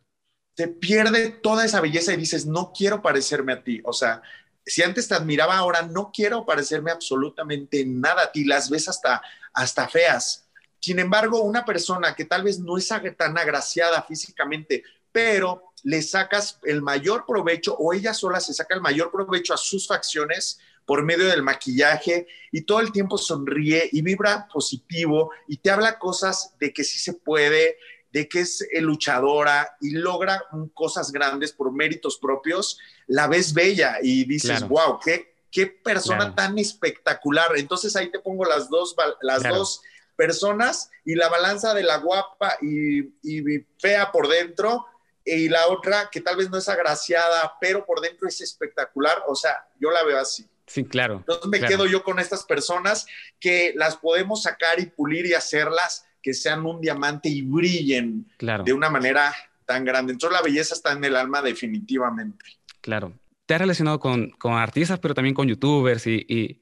Se 0.56 0.68
pierde 0.68 1.30
toda 1.30 1.64
esa 1.64 1.80
belleza 1.80 2.12
y 2.12 2.16
dices, 2.16 2.46
no 2.46 2.72
quiero 2.76 3.02
parecerme 3.02 3.52
a 3.52 3.64
ti. 3.64 3.80
O 3.84 3.92
sea, 3.92 4.22
si 4.64 4.82
antes 4.82 5.08
te 5.08 5.14
admiraba, 5.14 5.56
ahora 5.56 5.82
no 5.82 6.10
quiero 6.12 6.44
parecerme 6.44 6.90
absolutamente 6.90 7.84
nada 7.86 8.22
a 8.24 8.32
ti. 8.32 8.44
Las 8.44 8.70
ves 8.70 8.88
hasta, 8.88 9.22
hasta 9.52 9.88
feas. 9.88 10.48
Sin 10.80 10.98
embargo, 10.98 11.42
una 11.42 11.64
persona 11.64 12.14
que 12.14 12.24
tal 12.24 12.44
vez 12.44 12.58
no 12.58 12.78
es 12.78 12.88
tan 13.16 13.38
agraciada 13.38 14.02
físicamente, 14.02 14.84
pero 15.12 15.72
le 15.82 16.02
sacas 16.02 16.58
el 16.64 16.82
mayor 16.82 17.24
provecho 17.26 17.74
o 17.78 17.92
ella 17.92 18.12
sola 18.12 18.40
se 18.40 18.52
saca 18.52 18.74
el 18.74 18.80
mayor 18.80 19.10
provecho 19.10 19.54
a 19.54 19.56
sus 19.56 19.86
facciones 19.86 20.58
por 20.86 21.02
medio 21.02 21.26
del 21.26 21.42
maquillaje 21.42 22.26
y 22.52 22.62
todo 22.62 22.80
el 22.80 22.92
tiempo 22.92 23.18
sonríe 23.18 23.88
y 23.92 24.02
vibra 24.02 24.48
positivo 24.50 25.32
y 25.48 25.58
te 25.58 25.70
habla 25.70 25.98
cosas 25.98 26.54
de 26.58 26.72
que 26.72 26.84
sí 26.84 26.98
se 26.98 27.12
puede, 27.12 27.76
de 28.12 28.28
que 28.28 28.40
es 28.40 28.66
luchadora 28.80 29.76
y 29.80 29.90
logra 29.90 30.42
cosas 30.72 31.12
grandes 31.12 31.52
por 31.52 31.72
méritos 31.72 32.18
propios, 32.18 32.78
la 33.08 33.26
ves 33.26 33.52
bella 33.52 33.98
y 34.00 34.24
dices, 34.24 34.66
wow, 34.66 34.98
qué, 35.04 35.34
qué 35.50 35.66
persona 35.66 36.34
tan 36.34 36.56
espectacular. 36.58 37.50
Entonces 37.56 37.94
ahí 37.96 38.10
te 38.10 38.20
pongo 38.20 38.44
las 38.44 38.70
dos, 38.70 38.94
las 39.20 39.42
dos 39.42 39.82
personas 40.14 40.90
y 41.04 41.16
la 41.16 41.28
balanza 41.28 41.74
de 41.74 41.82
la 41.82 41.98
guapa 41.98 42.56
y, 42.62 43.00
y 43.22 43.66
fea 43.78 44.10
por 44.12 44.28
dentro 44.28 44.86
y 45.24 45.48
la 45.48 45.66
otra 45.66 46.08
que 46.10 46.20
tal 46.20 46.36
vez 46.36 46.48
no 46.48 46.56
es 46.56 46.68
agraciada, 46.68 47.54
pero 47.60 47.84
por 47.84 48.00
dentro 48.00 48.28
es 48.28 48.40
espectacular. 48.40 49.24
O 49.26 49.34
sea, 49.34 49.68
yo 49.80 49.90
la 49.90 50.04
veo 50.04 50.18
así. 50.18 50.48
Sí, 50.66 50.84
claro. 50.84 51.18
Entonces 51.18 51.48
me 51.48 51.60
quedo 51.60 51.86
yo 51.86 52.02
con 52.02 52.18
estas 52.18 52.44
personas 52.44 53.06
que 53.38 53.72
las 53.76 53.96
podemos 53.96 54.42
sacar 54.42 54.80
y 54.80 54.86
pulir 54.86 55.26
y 55.26 55.34
hacerlas 55.34 56.06
que 56.22 56.34
sean 56.34 56.66
un 56.66 56.80
diamante 56.80 57.28
y 57.28 57.42
brillen 57.42 58.26
de 58.38 58.72
una 58.72 58.90
manera 58.90 59.34
tan 59.64 59.84
grande. 59.84 60.12
Entonces 60.12 60.36
la 60.36 60.42
belleza 60.42 60.74
está 60.74 60.92
en 60.92 61.04
el 61.04 61.14
alma 61.14 61.40
definitivamente. 61.40 62.44
Claro. 62.80 63.12
Te 63.46 63.54
has 63.54 63.60
relacionado 63.60 64.00
con, 64.00 64.30
con 64.30 64.54
artistas, 64.54 64.98
pero 64.98 65.14
también 65.14 65.34
con 65.34 65.46
youtubers 65.46 66.06
y, 66.08 66.26
y 66.28 66.60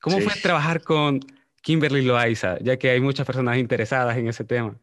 ¿cómo 0.00 0.20
fue 0.20 0.32
trabajar 0.40 0.82
con 0.82 1.20
Kimberly 1.60 2.02
Loaiza, 2.02 2.58
ya 2.60 2.78
que 2.78 2.90
hay 2.90 3.00
muchas 3.00 3.26
personas 3.26 3.58
interesadas 3.58 4.16
en 4.16 4.28
ese 4.28 4.44
tema? 4.44 4.78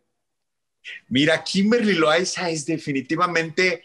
Mira, 1.08 1.44
Kimberly 1.44 1.94
Loaiza 1.94 2.50
es 2.50 2.66
definitivamente, 2.66 3.84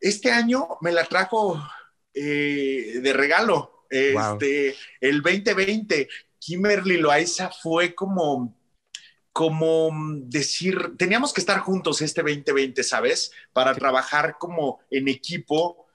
este 0.00 0.30
año 0.30 0.68
me 0.80 0.92
la 0.92 1.04
trajo 1.04 1.60
eh, 2.14 3.00
de 3.02 3.12
regalo, 3.12 3.86
este, 3.90 4.74
el 5.00 5.22
2020. 5.22 6.08
Kimberly 6.38 6.98
Loaiza 6.98 7.50
fue 7.50 7.94
como, 7.94 8.56
como 9.32 9.90
decir, 10.24 10.96
teníamos 10.96 11.32
que 11.32 11.40
estar 11.40 11.58
juntos 11.58 12.02
este 12.02 12.22
2020, 12.22 12.82
¿sabes? 12.82 13.32
Para 13.52 13.74
trabajar 13.74 14.36
como 14.38 14.80
en 14.90 15.08
equipo, 15.08 15.86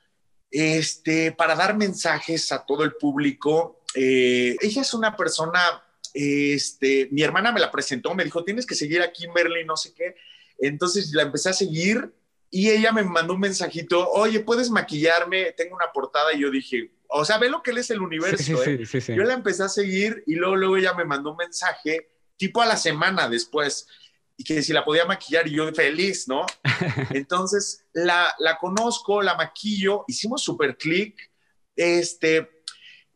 este, 0.49 1.31
para 1.31 1.55
dar 1.55 1.77
mensajes 1.77 2.51
a 2.51 2.65
todo 2.65 2.83
el 2.83 2.93
público. 2.93 3.81
Eh, 3.95 4.55
ella 4.61 4.81
es 4.81 4.93
una 4.93 5.15
persona 5.15 5.83
este, 6.13 7.07
mi 7.11 7.21
hermana 7.21 7.51
me 7.51 7.59
la 7.59 7.71
presentó, 7.71 8.13
me 8.15 8.23
dijo, 8.23 8.43
tienes 8.43 8.65
que 8.65 8.75
seguir 8.75 9.01
a 9.01 9.11
Kimberly, 9.11 9.65
no 9.65 9.77
sé 9.77 9.93
qué. 9.93 10.15
Entonces 10.57 11.11
la 11.13 11.23
empecé 11.23 11.49
a 11.49 11.53
seguir 11.53 12.13
y 12.51 12.70
ella 12.70 12.91
me 12.91 13.03
mandó 13.03 13.34
un 13.34 13.39
mensajito, 13.41 14.10
oye, 14.10 14.39
¿puedes 14.39 14.70
maquillarme? 14.70 15.51
Tengo 15.51 15.75
una 15.75 15.91
portada 15.94 16.34
y 16.34 16.41
yo 16.41 16.50
dije, 16.50 16.91
o 17.08 17.24
sea, 17.24 17.38
ve 17.38 17.50
lo 17.50 17.62
que 17.62 17.72
él 17.72 17.77
es 17.77 17.89
el 17.91 18.01
universo. 18.01 18.63
¿eh? 18.63 18.84
yo 19.15 19.24
la 19.24 19.34
empecé 19.34 19.63
a 19.63 19.70
seguir 19.70 20.24
y 20.25 20.36
luego, 20.36 20.56
luego 20.56 20.77
ella 20.77 20.94
me 20.94 21.06
mandó 21.06 21.32
un 21.32 21.38
mensaje 21.38 22.10
tipo 22.38 22.62
a 22.62 22.65
la 22.65 22.77
semana 22.77 23.29
después 23.29 23.88
y 24.36 24.44
que 24.44 24.63
si 24.63 24.74
la 24.74 24.86
podía 24.86 25.06
maquillar 25.06 25.48
y 25.48 25.51
yo 25.51 25.72
feliz, 25.74 26.27
¿no? 26.27 26.46
Entonces 27.12 27.86
la, 27.94 28.34
la 28.39 28.58
conozco, 28.58 29.22
la 29.22 29.36
maquillo, 29.36 30.06
hicimos 30.08 30.41
super 30.41 30.77
click, 30.77 31.29
este, 31.75 32.50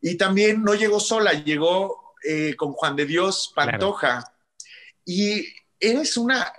y 0.00 0.16
también 0.16 0.62
no 0.62 0.74
llegó 0.74 1.00
sola, 1.00 1.32
llegó 1.32 2.14
eh, 2.22 2.54
con 2.56 2.72
Juan 2.72 2.94
de 2.94 3.06
Dios 3.06 3.52
Pantoja. 3.54 4.22
Y 5.04 5.46
eres 5.80 6.16
una 6.16 6.52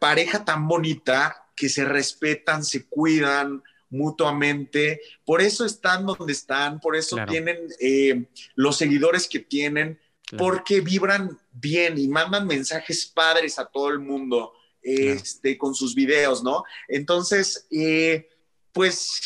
pareja 0.00 0.44
tan 0.44 0.66
bonita 0.66 1.43
que 1.54 1.68
se 1.68 1.84
respetan, 1.84 2.64
se 2.64 2.86
cuidan 2.86 3.62
mutuamente, 3.90 5.00
por 5.24 5.40
eso 5.40 5.64
están 5.64 6.04
donde 6.04 6.32
están, 6.32 6.80
por 6.80 6.96
eso 6.96 7.16
tienen 7.28 7.68
eh, 7.80 8.24
los 8.56 8.76
seguidores 8.76 9.28
que 9.28 9.38
tienen, 9.38 10.00
porque 10.36 10.80
vibran 10.80 11.38
bien 11.52 11.96
y 11.98 12.08
mandan 12.08 12.46
mensajes 12.46 13.06
padres 13.06 13.58
a 13.58 13.66
todo 13.66 13.90
el 13.90 14.00
mundo 14.00 14.52
este, 14.82 15.56
con 15.56 15.74
sus 15.74 15.94
videos, 15.94 16.42
¿no? 16.42 16.64
Entonces, 16.88 17.66
eh, 17.70 18.28
pues 18.72 19.22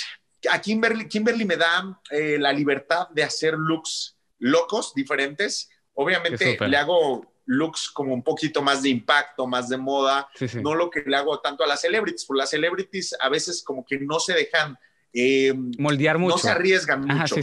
a 0.50 0.60
Kimberly, 0.60 1.08
Kimberly 1.08 1.46
me 1.46 1.56
da 1.56 2.00
la 2.10 2.52
libertad 2.52 3.08
de 3.08 3.22
hacer 3.22 3.54
looks 3.54 4.18
locos, 4.38 4.92
diferentes. 4.94 5.70
Obviamente 5.94 6.56
le 6.60 6.76
hago 6.76 7.32
looks 7.48 7.90
como 7.90 8.12
un 8.12 8.22
poquito 8.22 8.62
más 8.62 8.82
de 8.82 8.90
impacto, 8.90 9.46
más 9.46 9.68
de 9.68 9.78
moda, 9.78 10.28
no 10.62 10.74
lo 10.74 10.90
que 10.90 11.02
le 11.04 11.16
hago 11.16 11.40
tanto 11.40 11.64
a 11.64 11.66
las 11.66 11.80
celebrities, 11.80 12.24
porque 12.24 12.38
las 12.40 12.50
celebrities 12.50 13.16
a 13.18 13.28
veces 13.28 13.62
como 13.64 13.84
que 13.84 13.98
no 13.98 14.20
se 14.20 14.34
dejan 14.34 14.78
eh, 15.12 15.54
moldear 15.78 16.18
mucho. 16.18 16.36
No 16.36 16.42
se 16.42 16.50
arriesgan 16.50 17.06
mucho. 17.06 17.36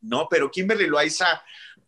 No, 0.00 0.28
pero 0.30 0.50
Kimberly 0.50 0.86
Loaiza, 0.86 1.42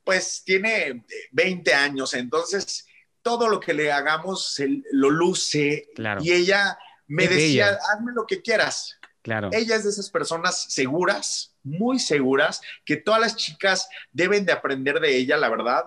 pues 0.04 0.42
tiene 0.44 1.04
20 1.32 1.74
años, 1.74 2.12
entonces 2.14 2.86
todo 3.22 3.48
lo 3.48 3.58
que 3.58 3.72
le 3.72 3.90
hagamos 3.90 4.60
lo 4.92 5.10
luce 5.10 5.88
y 6.20 6.32
ella 6.32 6.78
me 7.06 7.26
decía, 7.26 7.78
hazme 7.90 8.12
lo 8.14 8.26
que 8.26 8.42
quieras. 8.42 8.98
Claro. 9.22 9.50
Ella 9.52 9.76
es 9.76 9.84
de 9.84 9.90
esas 9.90 10.10
personas 10.10 10.66
seguras, 10.68 11.54
muy 11.62 11.98
seguras, 11.98 12.60
que 12.84 12.96
todas 12.96 13.20
las 13.20 13.36
chicas 13.36 13.88
deben 14.12 14.44
de 14.44 14.52
aprender 14.52 15.00
de 15.00 15.16
ella, 15.16 15.36
la 15.36 15.48
verdad, 15.48 15.84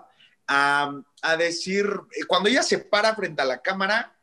a, 0.47 1.03
decir, 1.37 1.85
eh, 2.11 2.25
cuando 2.27 2.49
ella 2.49 2.63
se 2.63 2.79
para 2.79 3.15
frente 3.15 3.41
a 3.41 3.45
la 3.45 3.61
cámara, 3.61 4.17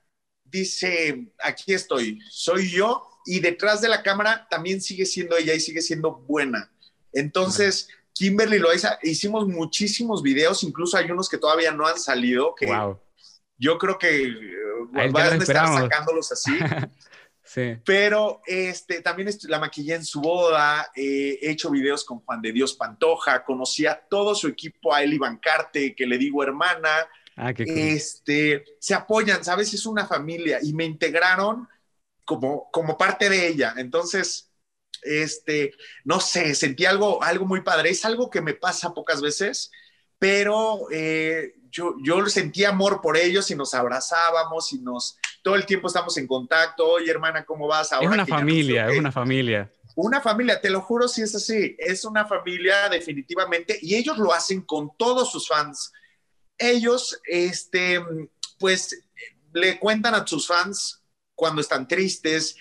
dice, 0.45 1.33
aquí 1.39 1.73
estoy, 1.73 2.21
soy 2.31 2.71
yo, 2.71 3.09
y 3.27 3.41
detrás 3.41 3.81
de 3.81 3.89
la 3.89 4.03
cámara 4.03 4.47
también 4.51 4.81
sigue 4.81 5.05
siendo 5.05 5.37
ella 5.37 5.55
y 5.55 5.61
sigue 5.61 5.83
siendo 5.83 6.13
buena. 6.13 6.71
Entonces, 7.13 7.89
Kimberly 8.15 8.59
lo 8.59 8.75
hizo, 8.75 8.89
hicimos 9.03 9.47
muchísimos 9.47 10.23
videos, 10.23 10.63
incluso 10.63 10.97
hay 10.97 11.11
unos 11.11 11.29
que 11.29 11.39
todavía 11.39 11.73
no 11.73 11.87
han 11.87 11.99
salido, 11.99 12.55
que 12.55 12.69
yo 13.59 13.79
creo 13.79 13.99
que 13.99 14.25
eh, 14.25 15.11
van 15.11 15.17
a 15.17 15.37
estar 15.37 15.67
sacándolos 15.67 16.33
así. 16.33 16.53
Pero 17.85 18.43
este, 18.47 19.01
también 19.01 19.31
la 19.45 19.59
maquillé 19.59 19.95
en 19.95 20.05
su 20.05 20.21
boda, 20.21 20.91
eh, 20.95 21.39
he 21.41 21.51
hecho 21.51 21.71
videos 21.71 22.05
con 22.05 22.21
Juan 22.21 22.43
de 22.43 22.53
Dios 22.53 22.75
Pantoja, 22.75 23.45
conocí 23.45 23.87
a 23.87 23.99
todo 23.99 24.35
su 24.35 24.49
equipo, 24.49 24.95
a 24.95 25.03
Eli 25.03 25.19
Bancarte, 25.19 25.95
que 25.95 26.07
le 26.07 26.19
digo 26.19 26.43
hermana. 26.43 27.09
Ah, 27.37 27.53
este, 27.57 28.65
se 28.81 28.95
apoyan, 28.95 29.45
¿sabes? 29.45 29.73
Es 29.73 29.87
una 29.87 30.07
familia 30.07 30.59
y 30.61 30.75
me 30.75 30.85
integraron 30.85 31.69
como, 32.25 32.71
como 32.71 32.99
parte 32.99 33.31
de 33.31 33.47
ella. 33.47 33.75
Entonces, 33.77 34.51
este, 35.03 35.73
no 36.05 36.21
sé, 36.21 36.55
sentí 36.55 36.85
algo, 36.85 37.23
algo 37.23 37.47
muy 37.47 37.63
padre. 37.63 37.91
Es 37.91 38.05
algo 38.05 38.29
que 38.29 38.43
me 38.43 38.55
pasa 38.55 38.93
pocas 38.93 39.23
veces, 39.23 39.71
pero 40.19 40.91
eh, 40.91 41.55
yo, 41.71 41.95
yo 42.03 42.27
sentí 42.27 42.65
amor 42.65 43.01
por 43.01 43.17
ellos 43.17 43.51
y 43.51 43.55
nos 43.55 43.75
abrazábamos 43.75 44.73
y 44.73 44.79
nos, 44.79 45.17
todo 45.43 45.55
el 45.55 45.67
tiempo 45.67 45.89
estamos 45.89 46.17
en 46.17 46.27
contacto. 46.27 46.87
Oye, 46.87 47.11
hermana, 47.11 47.45
¿cómo 47.45 47.67
vas? 47.67 47.93
Ahora 47.93 48.07
es 48.07 48.13
una 48.13 48.27
familia, 48.27 48.89
es 48.89 48.99
una 48.99 49.13
familia. 49.13 49.71
Una 49.95 50.21
familia, 50.21 50.61
te 50.61 50.71
lo 50.71 50.81
juro 50.81 51.09
si 51.09 51.23
es 51.23 51.35
así, 51.35 51.75
es 51.79 52.05
una 52.05 52.25
familia 52.25 52.89
definitivamente 52.89 53.79
y 53.83 53.97
ellos 53.97 54.17
lo 54.19 54.33
hacen 54.33 54.63
con 54.63 54.93
todos 54.97 55.33
sus 55.33 55.49
fans. 55.49 55.93
Ellos, 56.57 57.21
este, 57.25 58.01
pues, 58.59 59.05
le 59.53 59.79
cuentan 59.79 60.15
a 60.15 60.27
sus 60.27 60.47
fans 60.47 61.03
cuando 61.35 61.61
están 61.61 61.89
tristes, 61.89 62.57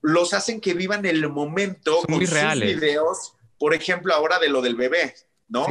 los 0.00 0.32
hacen 0.32 0.60
que 0.60 0.74
vivan 0.74 1.04
el 1.04 1.28
momento 1.28 2.00
con 2.06 2.26
sus 2.26 2.60
videos, 2.60 3.34
por 3.58 3.74
ejemplo, 3.74 4.14
ahora 4.14 4.38
de 4.38 4.48
lo 4.48 4.62
del 4.62 4.76
bebé, 4.76 5.14
¿no? 5.48 5.66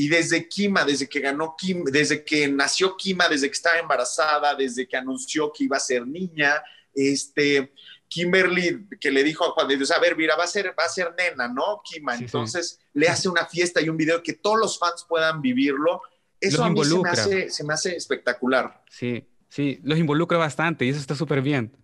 Y 0.00 0.08
desde 0.08 0.48
Kima, 0.48 0.82
desde 0.82 1.06
que 1.06 1.20
ganó 1.20 1.54
Kim, 1.58 1.84
desde 1.84 2.24
que 2.24 2.48
nació 2.48 2.96
Kima, 2.96 3.28
desde 3.28 3.48
que 3.48 3.52
estaba 3.52 3.78
embarazada, 3.78 4.54
desde 4.54 4.88
que 4.88 4.96
anunció 4.96 5.52
que 5.52 5.64
iba 5.64 5.76
a 5.76 5.80
ser 5.80 6.06
niña, 6.06 6.54
este, 6.94 7.74
Kimberly 8.08 8.88
que 8.98 9.10
le 9.10 9.22
dijo 9.22 9.44
a 9.44 9.50
Juan 9.50 9.68
de 9.68 9.76
Dios, 9.76 9.90
a 9.90 10.00
ver, 10.00 10.16
mira, 10.16 10.36
va 10.36 10.44
a 10.44 10.46
ser, 10.46 10.68
va 10.68 10.84
a 10.84 10.88
ser 10.88 11.14
nena, 11.18 11.48
¿no? 11.48 11.82
Kima. 11.84 12.16
Entonces 12.16 12.80
le 12.94 13.10
hace 13.10 13.28
una 13.28 13.44
fiesta 13.44 13.82
y 13.82 13.90
un 13.90 13.98
video 13.98 14.22
que 14.22 14.32
todos 14.32 14.58
los 14.58 14.78
fans 14.78 15.04
puedan 15.06 15.42
vivirlo. 15.42 16.00
Eso 16.40 16.64
a 16.64 16.70
mí 16.70 16.82
se 16.82 16.98
me, 16.98 17.08
hace, 17.10 17.50
se 17.50 17.64
me 17.64 17.74
hace 17.74 17.94
espectacular. 17.94 18.82
Sí, 18.88 19.28
sí, 19.50 19.80
los 19.82 19.98
involucra 19.98 20.38
bastante 20.38 20.86
y 20.86 20.88
eso 20.88 21.00
está 21.00 21.14
súper 21.14 21.42
bien. 21.42 21.76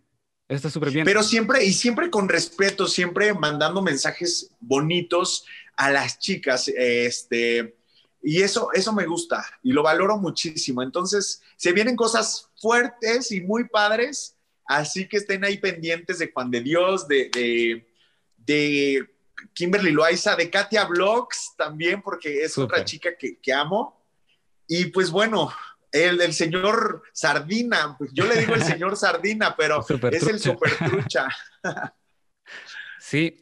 Está 0.48 0.70
súper 0.70 0.90
bien. 0.90 1.04
Pero 1.04 1.22
siempre, 1.22 1.62
y 1.66 1.74
siempre 1.74 2.08
con 2.08 2.30
respeto, 2.30 2.86
siempre 2.86 3.34
mandando 3.34 3.82
mensajes 3.82 4.52
bonitos 4.58 5.44
a 5.76 5.90
las 5.90 6.18
chicas, 6.18 6.68
este, 6.68 7.75
y 8.26 8.42
eso, 8.42 8.70
eso 8.72 8.92
me 8.92 9.06
gusta 9.06 9.44
y 9.62 9.72
lo 9.72 9.82
valoro 9.82 10.18
muchísimo. 10.18 10.82
Entonces, 10.82 11.42
se 11.56 11.72
vienen 11.72 11.96
cosas 11.96 12.50
fuertes 12.56 13.30
y 13.32 13.40
muy 13.40 13.68
padres 13.68 14.36
Así 14.66 15.06
que 15.08 15.18
estén 15.18 15.44
ahí 15.44 15.58
pendientes 15.58 16.18
de 16.18 16.30
Juan 16.32 16.50
de 16.50 16.60
Dios, 16.60 17.06
de, 17.06 17.86
de, 18.36 19.08
Kimberly 19.54 19.92
Loaiza, 19.92 20.34
de 20.34 20.50
Katia 20.50 20.84
Vlogs 20.86 21.54
también, 21.56 22.02
porque 22.02 22.42
es 22.42 22.58
otra 22.58 22.84
chica 22.84 23.10
que, 23.16 23.52
amo. 23.52 24.04
Y 24.66 24.86
pues 24.86 25.10
bueno, 25.10 25.52
el, 25.92 26.32
señor 26.32 27.02
Sardina, 27.12 27.94
pues 27.96 28.10
yo 28.12 28.26
le 28.26 28.40
digo 28.40 28.54
el 28.54 28.64
señor 28.64 28.96
Sardina, 28.96 29.54
pero 29.56 29.84
es 30.10 30.26
el 30.26 30.40
super 30.40 30.72
trucha. 30.76 31.28
sí, 32.98 33.40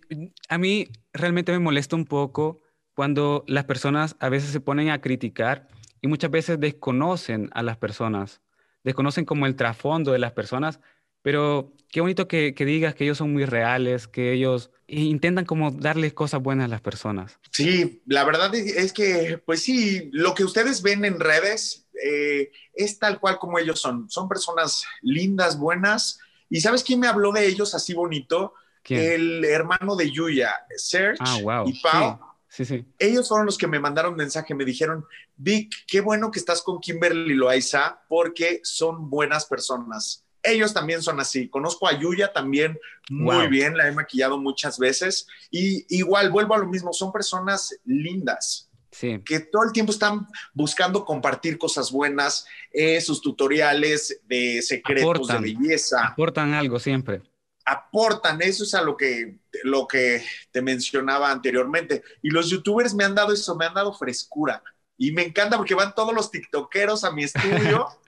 a 0.48 0.58
mí 0.58 0.88
realmente 1.12 1.52
me 1.52 1.58
molesta 1.58 1.96
un 1.96 2.04
poco 2.04 2.60
cuando 2.94 3.44
las 3.46 3.64
personas 3.64 4.16
a 4.20 4.28
veces 4.28 4.50
se 4.50 4.60
ponen 4.60 4.90
a 4.90 5.00
criticar 5.00 5.68
y 6.00 6.08
muchas 6.08 6.30
veces 6.30 6.60
desconocen 6.60 7.50
a 7.54 7.62
las 7.62 7.76
personas, 7.76 8.40
desconocen 8.82 9.24
como 9.24 9.46
el 9.46 9.56
trasfondo 9.56 10.12
de 10.12 10.18
las 10.18 10.32
personas 10.32 10.80
pero 11.24 11.72
qué 11.90 12.02
bonito 12.02 12.28
que, 12.28 12.52
digas 12.54 12.94
que 12.94 13.04
ellos 13.04 13.16
son 13.16 13.32
muy 13.32 13.46
reales, 13.46 14.06
que 14.06 14.34
ellos 14.34 14.70
intentan 14.86 15.46
como 15.46 15.70
darles 15.70 16.12
cosas 16.12 16.42
buenas 16.42 16.66
a 16.66 16.68
las 16.68 16.82
personas. 16.82 17.38
Sí, 17.50 18.02
la 18.04 18.24
verdad 18.24 18.54
es 18.54 18.92
que, 18.92 19.40
pues 19.46 19.62
sí, 19.62 20.10
lo 20.12 20.34
que 20.34 20.44
ustedes 20.44 20.82
ven 20.82 21.06
en 21.06 21.18
redes 21.18 21.88
eh, 22.04 22.52
es 22.74 22.98
tal 22.98 23.20
cual 23.20 23.38
como 23.38 23.58
ellos 23.58 23.80
son. 23.80 24.10
Son 24.10 24.28
personas 24.28 24.84
lindas, 25.00 25.58
buenas. 25.58 26.18
¿Y 26.50 26.60
sabes 26.60 26.84
quién 26.84 27.00
me 27.00 27.06
habló 27.06 27.32
de 27.32 27.46
ellos 27.46 27.74
así 27.74 27.94
bonito? 27.94 28.52
El 28.86 29.46
hermano 29.46 29.96
de 29.96 30.10
Yuya, 30.10 30.52
Serge 30.76 31.16
ah, 31.20 31.64
y 31.64 31.80
Pau. 31.80 32.18
Sí, 32.18 32.24
sí, 32.56 32.84
Ellos 32.98 33.28
fueron 33.28 33.46
los 33.46 33.58
que 33.58 33.66
me 33.66 33.80
mandaron 33.80 34.14
mensaje, 34.14 34.54
me 34.54 34.64
dijeron, 34.64 35.04
Vic, 35.36 35.72
qué 35.86 36.00
bueno 36.00 36.30
que 36.30 36.38
estás 36.38 36.62
con 36.62 36.80
Kimberly 36.80 37.34
Loaiza 37.34 38.00
porque 38.08 38.60
son 38.62 39.10
buenas 39.10 39.46
personas 39.46 40.24
ellos 40.44 40.74
también 40.74 41.02
son 41.02 41.18
así. 41.20 41.48
Conozco 41.48 41.88
a 41.88 41.98
Yuya 41.98 42.32
también 42.32 42.78
muy 43.10 43.48
bien, 43.48 43.76
la 43.76 43.88
he 43.88 43.92
maquillado 43.92 44.38
muchas 44.38 44.78
veces. 44.78 45.26
Y 45.50 45.86
igual, 45.88 46.30
vuelvo 46.30 46.54
a 46.54 46.58
lo 46.58 46.66
mismo, 46.66 46.92
son 46.92 47.10
personas 47.10 47.74
lindas. 47.84 48.70
Sí. 48.90 49.20
que 49.24 49.40
todo 49.40 49.64
el 49.64 49.72
tiempo 49.72 49.90
están 49.90 50.28
buscando 50.52 51.04
compartir 51.04 51.58
cosas 51.58 51.90
buenas, 51.90 52.46
eh, 52.70 53.00
sus 53.00 53.20
tutoriales 53.20 54.20
de 54.28 54.62
secretos 54.62 55.26
de 55.26 55.38
belleza. 55.40 56.06
Aportan 56.06 56.54
algo 56.54 56.78
siempre. 56.78 57.20
Aportan, 57.64 58.42
eso 58.42 58.64
es 58.64 58.74
a 58.74 58.82
lo 58.82 58.96
que, 58.96 59.38
lo 59.62 59.86
que 59.86 60.24
te 60.50 60.60
mencionaba 60.60 61.30
anteriormente. 61.30 62.02
Y 62.22 62.30
los 62.30 62.50
youtubers 62.50 62.94
me 62.94 63.04
han 63.04 63.14
dado 63.14 63.32
eso, 63.32 63.56
me 63.56 63.66
han 63.66 63.74
dado 63.74 63.92
frescura. 63.94 64.62
Y 64.96 65.12
me 65.12 65.22
encanta 65.22 65.56
porque 65.56 65.74
van 65.74 65.94
todos 65.94 66.14
los 66.14 66.30
tiktokeros 66.30 67.04
a 67.04 67.10
mi 67.10 67.24
estudio 67.24 67.88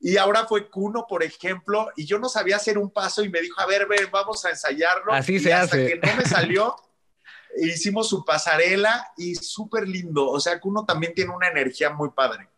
Y 0.00 0.18
ahora 0.18 0.46
fue 0.46 0.68
Cuno, 0.68 1.06
por 1.08 1.22
ejemplo, 1.22 1.90
y 1.96 2.04
yo 2.04 2.18
no 2.18 2.28
sabía 2.28 2.56
hacer 2.56 2.78
un 2.78 2.90
paso 2.90 3.24
y 3.24 3.28
me 3.28 3.40
dijo, 3.40 3.60
a 3.60 3.66
ver, 3.66 3.86
ven, 3.86 4.08
vamos 4.12 4.44
a 4.44 4.50
ensayarlo. 4.50 5.12
Así 5.12 5.36
y 5.36 5.40
se 5.40 5.52
hasta 5.52 5.76
hace. 5.76 5.86
que 5.86 5.96
no 5.96 6.14
me 6.16 6.24
salió, 6.24 6.76
hicimos 7.58 8.08
su 8.08 8.24
pasarela 8.24 9.08
y 9.16 9.34
súper 9.34 9.88
lindo. 9.88 10.28
O 10.28 10.38
sea, 10.38 10.60
Cuno 10.60 10.84
también 10.84 11.14
tiene 11.14 11.34
una 11.34 11.48
energía 11.48 11.90
muy 11.90 12.10
padre. 12.10 12.48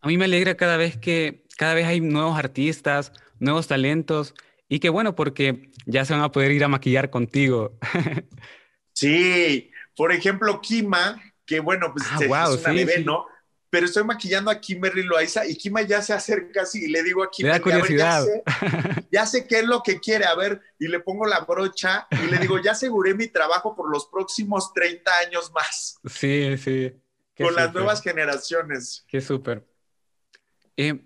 A 0.00 0.06
mí 0.06 0.18
me 0.18 0.26
alegra 0.26 0.56
cada 0.56 0.76
vez 0.76 0.98
que, 0.98 1.44
cada 1.56 1.74
vez 1.74 1.86
hay 1.86 2.00
nuevos 2.00 2.38
artistas, 2.38 3.12
nuevos 3.38 3.68
talentos, 3.68 4.34
y 4.72 4.80
qué 4.80 4.88
bueno, 4.88 5.14
porque 5.14 5.68
ya 5.84 6.06
se 6.06 6.14
van 6.14 6.22
a 6.22 6.32
poder 6.32 6.50
ir 6.50 6.64
a 6.64 6.68
maquillar 6.68 7.10
contigo. 7.10 7.78
sí, 8.94 9.70
por 9.94 10.12
ejemplo, 10.12 10.62
Kima, 10.62 11.22
que 11.44 11.60
bueno, 11.60 11.92
pues 11.92 12.08
ah, 12.10 12.48
es 12.54 12.64
una 12.64 12.72
bebé, 12.72 13.04
¿no? 13.04 13.26
pero 13.68 13.84
estoy 13.84 14.04
maquillando 14.04 14.50
a 14.50 14.58
Kimberly 14.58 15.02
Loaiza 15.02 15.46
y 15.46 15.56
Kima 15.56 15.82
ya 15.82 16.00
se 16.00 16.14
acerca 16.14 16.62
así 16.62 16.84
y 16.84 16.88
le 16.88 17.02
digo 17.02 17.22
a 17.22 17.30
Kimberly, 17.30 17.58
da 17.58 17.62
curiosidad. 17.62 18.26
ya, 19.12 19.26
sé, 19.26 19.46
qué 19.46 19.58
es 19.58 19.66
lo 19.66 19.82
que 19.82 20.00
quiere, 20.00 20.24
a 20.24 20.34
ver, 20.34 20.62
y 20.78 20.88
le 20.88 21.00
pongo 21.00 21.26
la 21.26 21.40
brocha 21.40 22.06
y 22.10 22.30
le 22.30 22.38
digo, 22.38 22.58
ya 22.58 22.72
aseguré 22.72 23.14
mi 23.14 23.28
trabajo 23.28 23.76
por 23.76 23.90
los 23.90 24.06
próximos 24.06 24.72
30 24.72 25.10
años 25.26 25.52
más. 25.52 25.98
Sí, 26.06 26.56
sí. 26.56 26.94
con 27.36 27.54
las 27.54 27.74
nuevas 27.74 28.00
generaciones. 28.00 29.04
Qué 29.06 29.20
súper. 29.20 29.66
Eh, 30.78 30.98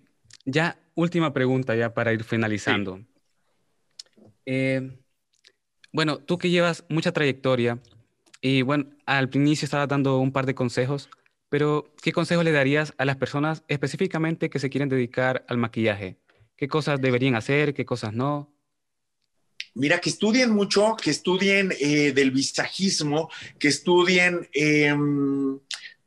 ya, 0.45 0.79
última 0.95 1.33
pregunta 1.33 1.75
ya 1.75 1.95
para 1.95 2.13
ir 2.13 2.23
finalizando. 2.23 3.01
Eh, 4.47 4.99
bueno, 5.93 6.19
tú 6.19 6.39
que 6.39 6.51
llevas 6.51 6.85
mucha 6.89 7.13
trayectoria 7.13 7.81
y 8.41 8.63
bueno, 8.63 8.87
al 9.07 9.31
inicio 9.35 9.67
estabas 9.67 9.89
dando 9.89 10.19
un 10.19 10.33
par 10.33 10.47
de 10.47 10.55
consejos 10.55 11.11
pero, 11.49 11.95
¿qué 12.03 12.13
consejo 12.13 12.43
le 12.43 12.53
darías 12.53 12.93
a 12.99 13.05
las 13.05 13.17
personas 13.17 13.63
específicamente 13.69 14.51
que 14.51 14.59
se 14.59 14.71
quieren 14.71 14.89
dedicar 14.89 15.45
al 15.49 15.59
maquillaje? 15.59 16.19
¿Qué 16.57 16.69
cosas 16.69 17.01
deberían 17.01 17.37
hacer? 17.37 17.73
¿Qué 17.73 17.85
cosas 17.85 18.13
no? 18.13 18.53
Mira, 19.75 20.01
que 20.01 20.11
estudien 20.11 20.51
mucho, 20.51 20.97
que 21.01 21.11
estudien 21.11 21.73
eh, 21.79 22.13
del 22.13 22.31
visajismo, 22.31 23.31
que 23.59 23.69
estudien 23.69 24.49
em, 24.53 25.61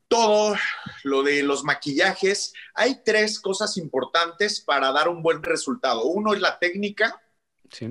todo 0.08 0.58
lo 1.04 1.24
de 1.24 1.44
los 1.44 1.64
maquillajes. 1.64 2.54
Hay 2.74 3.02
tres 3.06 3.40
cosas 3.40 3.78
importantes 3.78 4.60
para 4.60 4.92
dar 4.92 5.08
un 5.08 5.22
buen 5.22 5.42
resultado. 5.42 6.04
Uno 6.06 6.34
es 6.34 6.42
la 6.42 6.60
técnica, 6.60 7.22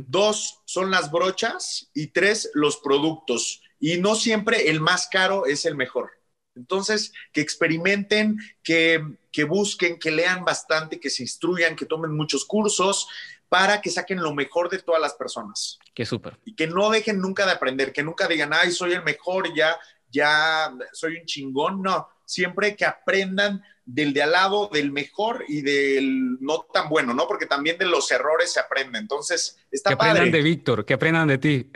dos 0.07 0.61
son 0.65 0.91
las 0.91 1.11
brochas 1.11 1.91
y 1.95 2.09
tres 2.09 2.51
los 2.55 2.79
productos. 2.79 3.63
Y 3.81 3.99
no 3.99 4.15
siempre 4.15 4.71
el 4.71 4.81
más 4.81 5.09
caro 5.09 5.47
es 5.47 5.65
el 5.65 5.77
mejor. 5.77 6.11
Entonces, 6.59 7.13
que 7.33 7.41
experimenten, 7.41 8.39
que, 8.63 9.01
busquen, 9.49 9.99
que 9.99 10.11
lean 10.11 10.45
bastante, 10.45 10.99
que 10.99 11.11
se 11.11 11.23
instruyan, 11.23 11.77
que 11.77 11.87
tomen 11.87 12.15
muchos 12.17 12.45
cursos 12.45 13.07
para 13.49 13.81
que 13.81 13.91
saquen 13.91 14.21
lo 14.21 14.35
mejor 14.35 14.69
de 14.69 14.81
todas 14.81 15.01
las 15.01 15.15
personas. 15.15 15.79
Qué 15.95 16.05
súper. 16.05 16.39
Y 16.45 16.55
que 16.55 16.67
no 16.67 16.91
dejen 16.91 17.21
nunca 17.21 17.47
de 17.47 17.53
aprender, 17.53 17.93
que 17.93 18.03
nunca 18.03 18.27
digan, 18.27 18.53
ay, 18.53 18.73
soy 18.73 18.93
el 18.93 19.05
mejor, 19.05 19.55
ya, 19.55 19.79
ya 20.11 20.73
soy 20.93 21.17
un 21.17 21.25
chingón. 21.25 21.83
No, 21.83 22.09
siempre 22.25 22.77
que 22.77 22.85
aprendan 22.85 23.63
del 23.89 24.13
de 24.13 24.23
al 24.23 24.33
lado, 24.33 24.69
del 24.71 24.93
mejor 24.93 25.45
y 25.49 25.63
del 25.63 26.39
no 26.41 26.67
tan 26.73 26.91
bueno, 26.91 27.15
¿no? 27.15 27.27
Porque 27.27 27.47
también 27.47 27.79
de 27.79 27.87
los 27.87 28.11
errores 28.11 28.53
se 28.53 28.61
aprende. 28.61 28.99
Entonces, 28.99 29.57
está 29.71 29.91
Que 29.91 29.95
aprendan 29.95 30.31
de 30.31 30.43
Víctor, 30.43 30.85
que 30.85 30.93
aprendan 30.93 31.27
de 31.27 31.39
ti. 31.39 31.71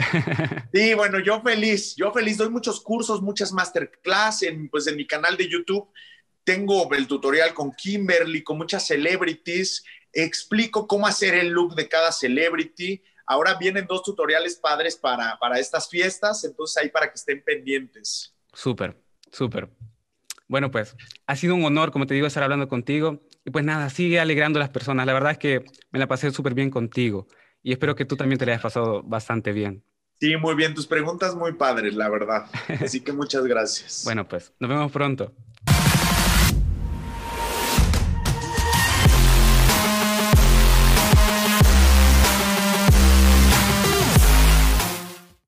sí, 0.74 0.92
bueno, 0.92 1.20
yo 1.20 1.40
feliz, 1.40 1.96
yo 1.96 2.12
feliz. 2.12 2.36
Doy 2.36 2.50
muchos 2.50 2.82
cursos, 2.82 3.22
muchas 3.22 3.50
masterclass 3.52 4.42
en, 4.42 4.68
pues, 4.68 4.86
en 4.86 4.96
mi 4.96 5.06
canal 5.06 5.38
de 5.38 5.48
YouTube. 5.48 5.88
Tengo 6.44 6.92
el 6.92 7.06
tutorial 7.06 7.54
con 7.54 7.72
Kimberly, 7.72 8.42
con 8.42 8.58
muchas 8.58 8.86
celebrities. 8.86 9.82
Explico 10.12 10.86
cómo 10.86 11.06
hacer 11.06 11.34
el 11.34 11.48
look 11.48 11.74
de 11.74 11.88
cada 11.88 12.12
celebrity. 12.12 13.02
Ahora 13.32 13.54
vienen 13.54 13.86
dos 13.86 14.02
tutoriales 14.02 14.56
padres 14.56 14.94
para, 14.94 15.38
para 15.38 15.58
estas 15.58 15.88
fiestas, 15.88 16.44
entonces 16.44 16.76
ahí 16.76 16.90
para 16.90 17.08
que 17.08 17.14
estén 17.14 17.42
pendientes. 17.42 18.36
Súper, 18.52 18.94
súper. 19.30 19.70
Bueno, 20.48 20.70
pues 20.70 20.94
ha 21.26 21.34
sido 21.34 21.54
un 21.54 21.64
honor, 21.64 21.92
como 21.92 22.06
te 22.06 22.12
digo, 22.12 22.26
estar 22.26 22.42
hablando 22.42 22.68
contigo. 22.68 23.22
Y 23.46 23.50
pues 23.50 23.64
nada, 23.64 23.88
sigue 23.88 24.20
alegrando 24.20 24.58
a 24.58 24.60
las 24.60 24.68
personas. 24.68 25.06
La 25.06 25.14
verdad 25.14 25.32
es 25.32 25.38
que 25.38 25.64
me 25.90 25.98
la 25.98 26.06
pasé 26.08 26.30
súper 26.30 26.52
bien 26.52 26.68
contigo. 26.68 27.26
Y 27.62 27.72
espero 27.72 27.96
que 27.96 28.04
tú 28.04 28.16
también 28.16 28.38
te 28.38 28.44
la 28.44 28.52
hayas 28.52 28.62
pasado 28.62 29.02
bastante 29.02 29.52
bien. 29.52 29.82
Sí, 30.20 30.36
muy 30.36 30.54
bien. 30.54 30.74
Tus 30.74 30.86
preguntas 30.86 31.34
muy 31.34 31.54
padres, 31.54 31.94
la 31.94 32.10
verdad. 32.10 32.50
Así 32.84 33.00
que 33.00 33.12
muchas 33.12 33.46
gracias. 33.46 34.02
bueno, 34.04 34.28
pues 34.28 34.52
nos 34.60 34.68
vemos 34.68 34.92
pronto. 34.92 35.32